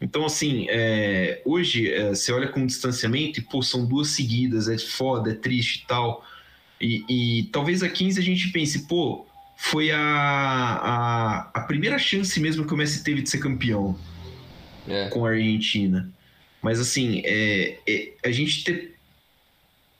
[0.00, 4.78] Então, assim, é, hoje é, você olha com distanciamento e, pô, são duas seguidas, é
[4.78, 6.24] foda, é triste e tal.
[6.80, 12.38] E, e talvez a 15 a gente pense, pô, foi a, a, a, primeira chance
[12.40, 13.96] mesmo que o Messi teve de ser campeão
[14.88, 15.08] é.
[15.08, 16.10] com a Argentina.
[16.60, 18.96] Mas, assim, é, é, a gente ter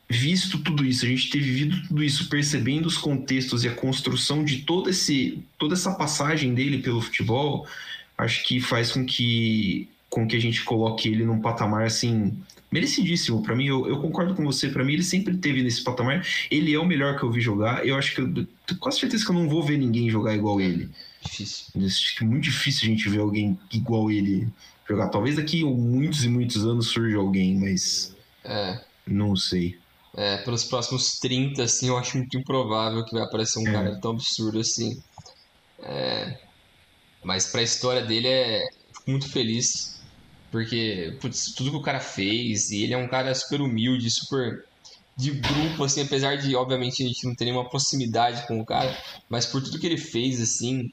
[0.09, 4.45] visto tudo isso, a gente ter vivido tudo isso, percebendo os contextos e a construção
[4.45, 7.66] de todo esse, toda essa passagem dele pelo futebol,
[8.19, 12.37] acho que faz com que com que a gente coloque ele num patamar assim
[12.70, 13.43] merecidíssimo.
[13.43, 14.69] Para mim, eu, eu, concordo com você.
[14.69, 16.27] Para mim, ele sempre teve nesse patamar.
[16.51, 17.87] Ele é o melhor que eu vi jogar.
[17.87, 20.61] Eu acho que eu tenho quase certeza que eu não vou ver ninguém jogar igual
[20.61, 20.91] ele.
[21.23, 21.66] Difícil.
[21.85, 24.49] Acho que é muito difícil a gente ver alguém igual ele
[24.89, 25.09] jogar.
[25.09, 28.81] Talvez daqui muitos e muitos anos surja alguém, mas é.
[29.07, 29.79] não sei.
[30.14, 33.72] É, pelos próximos 30, assim, eu acho muito improvável que vai aparecer um é.
[33.72, 35.02] cara tão absurdo assim.
[35.80, 36.39] É...
[37.24, 38.60] Mas pra história dele, é...
[38.93, 39.93] fico muito feliz
[40.52, 44.66] porque, putz, tudo que o cara fez, e ele é um cara super humilde, super
[45.16, 48.97] de grupo, assim, apesar de, obviamente, a gente não ter nenhuma proximidade com o cara,
[49.30, 50.93] mas por tudo que ele fez, assim,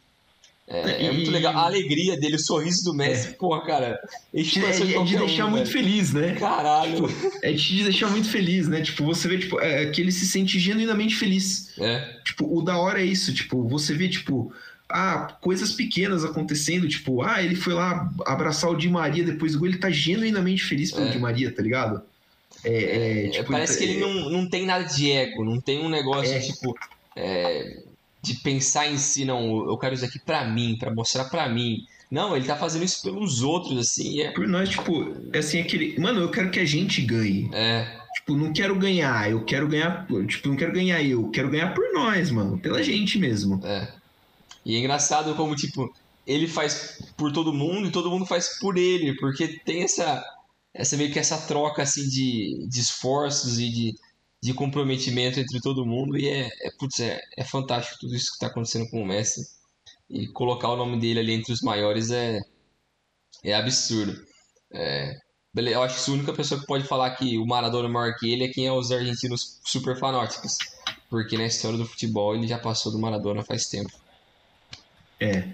[0.70, 1.58] é, é muito legal.
[1.58, 3.32] A alegria dele, o sorriso do Messi, é.
[3.32, 4.00] porra, cara.
[4.34, 5.84] É, é, é de deixar um, muito velho.
[5.84, 6.36] feliz, né?
[6.36, 7.08] Caralho.
[7.08, 8.82] Tipo, é de deixar muito feliz, né?
[8.82, 11.74] Tipo, você vê, tipo, é, que ele se sente genuinamente feliz.
[11.80, 12.20] É.
[12.24, 14.54] Tipo, o da hora é isso, tipo, você vê, tipo,
[14.88, 19.60] ah, coisas pequenas acontecendo, tipo, ah, ele foi lá abraçar o Di Maria depois do
[19.60, 21.12] gol, ele tá genuinamente feliz pelo é.
[21.12, 22.02] Di Maria, tá ligado?
[22.64, 25.80] É, é, tipo, parece ele, que ele não, não tem nada de ego, não tem
[25.80, 26.40] um negócio é.
[26.40, 26.76] tipo
[27.16, 27.84] é,
[28.22, 31.86] de pensar em si, não, eu quero isso aqui pra mim, para mostrar pra mim.
[32.12, 34.22] Não, ele tá fazendo isso pelos outros, assim.
[34.22, 34.32] É...
[34.32, 36.00] Por nós, tipo, é assim, aquele.
[36.00, 37.50] Mano, eu quero que a gente ganhe.
[37.54, 38.00] É.
[38.16, 40.08] Tipo, não quero ganhar, eu quero ganhar.
[40.28, 42.58] Tipo, não quero ganhar eu, quero ganhar por nós, mano.
[42.58, 43.62] Pela gente mesmo.
[43.64, 43.94] É.
[44.66, 45.94] E é engraçado como, tipo,
[46.26, 50.24] ele faz por todo mundo e todo mundo faz por ele, porque tem essa,
[50.74, 53.96] essa meio que essa troca, assim, de, de esforços e de,
[54.42, 58.36] de comprometimento entre todo mundo e é, é, putz, é, é fantástico tudo isso que
[58.36, 59.42] está acontecendo com o Messi.
[60.10, 62.40] E colocar o nome dele ali entre os maiores é,
[63.44, 64.16] é absurdo.
[64.72, 65.16] É,
[65.56, 68.32] eu acho que a única pessoa que pode falar que o Maradona é maior que
[68.32, 70.58] ele é quem é os argentinos super fanáticos.
[71.10, 73.92] Porque na história do futebol ele já passou do Maradona faz tempo.
[75.20, 75.50] É.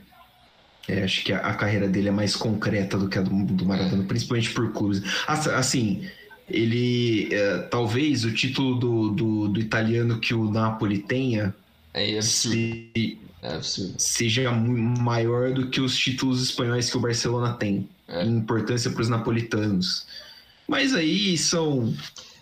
[0.87, 3.65] é acho que a, a, carreira dele é mais concreta do que a do, do
[3.65, 5.01] Maradona, principalmente por clubes.
[5.27, 6.09] Assim,
[6.49, 7.33] ele.
[7.33, 11.53] É, talvez o título do, do, do, italiano que o Napoli tenha.
[11.93, 12.21] É.
[12.21, 12.91] Se,
[13.41, 13.59] é.
[13.61, 17.87] Seja maior do que os títulos espanhóis que o Barcelona tem.
[18.07, 18.23] É.
[18.23, 20.05] Em importância para os napolitanos.
[20.67, 21.93] Mas aí são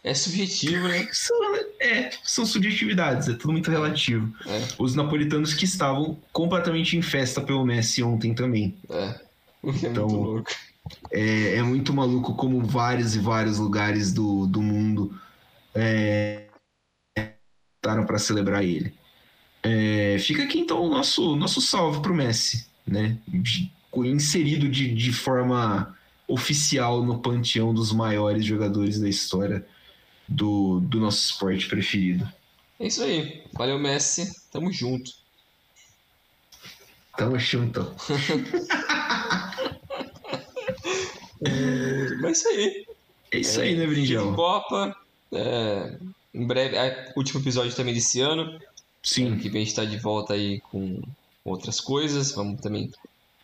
[0.04, 1.08] é subjetivo, né?
[1.14, 4.34] São, é, são subjetividades, é tudo muito relativo.
[4.46, 4.68] É.
[4.78, 8.76] Os napolitanos que estavam completamente em festa pelo Messi ontem também.
[8.90, 9.20] É,
[9.62, 10.52] o que é então, muito louco.
[11.12, 15.18] É, é muito maluco como vários e vários lugares do, do mundo
[15.74, 16.48] é,
[17.82, 18.94] para celebrar ele.
[19.62, 23.18] É, fica aqui então o nosso, nosso salve pro Messi, né?
[23.96, 25.98] Inserido de, de forma
[26.28, 29.66] oficial no panteão dos maiores jogadores da história
[30.28, 32.28] do, do nosso esporte preferido.
[32.80, 33.44] É isso aí.
[33.54, 34.34] Valeu, Messi.
[34.52, 35.12] Tamo junto.
[37.16, 37.96] Tamo junto.
[42.22, 42.86] mas é isso aí.
[43.32, 44.36] É isso aí, né, Brinjão?
[44.36, 44.96] Copa.
[45.32, 45.98] É,
[46.34, 48.60] em breve, é, último episódio também desse ano.
[49.02, 49.34] Sim.
[49.34, 51.02] É, que a gente tá de volta aí com
[51.44, 52.32] outras coisas.
[52.32, 52.92] Vamos também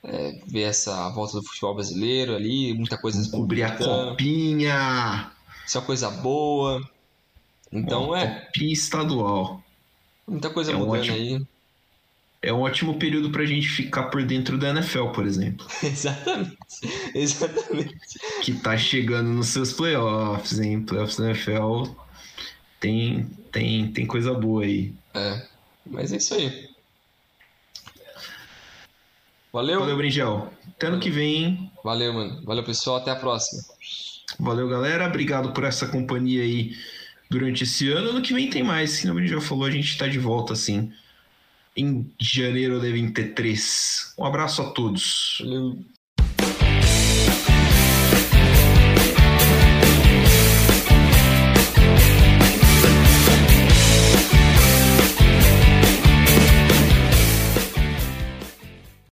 [0.04, 3.30] é, ver essa volta do futebol brasileiro ali, muita coisa.
[3.30, 5.32] Cobrir a copinha!
[5.66, 6.88] Isso é uma coisa boa.
[7.72, 8.42] Então é.
[8.46, 9.64] Copinha estadual.
[10.28, 11.42] Muita coisa é mudando ótimo, aí.
[12.42, 15.68] É um ótimo período pra gente ficar por dentro da NFL, por exemplo.
[15.84, 16.58] Exatamente.
[17.14, 18.20] Exatamente.
[18.42, 20.82] Que tá chegando nos seus playoffs, hein?
[20.82, 21.92] Playoffs da NFL
[22.80, 24.94] tem, tem, tem coisa boa aí.
[25.14, 25.46] É.
[25.86, 26.70] Mas é isso aí.
[29.52, 29.82] Valeu.
[29.82, 30.54] Valeu, Brinjel.
[30.70, 31.72] Até ano que vem, hein?
[31.84, 32.42] Valeu, mano.
[32.46, 32.98] Valeu, pessoal.
[32.98, 33.62] Até a próxima.
[34.40, 35.08] Valeu, galera.
[35.08, 36.78] Obrigado por essa companhia aí
[37.30, 38.14] durante esse ano.
[38.14, 39.02] No que vem tem mais.
[39.02, 40.94] Como a gente já falou, a gente está de volta assim
[41.76, 44.14] em janeiro de 23.
[44.18, 45.38] Um abraço a todos.
[45.40, 45.86] Valeu.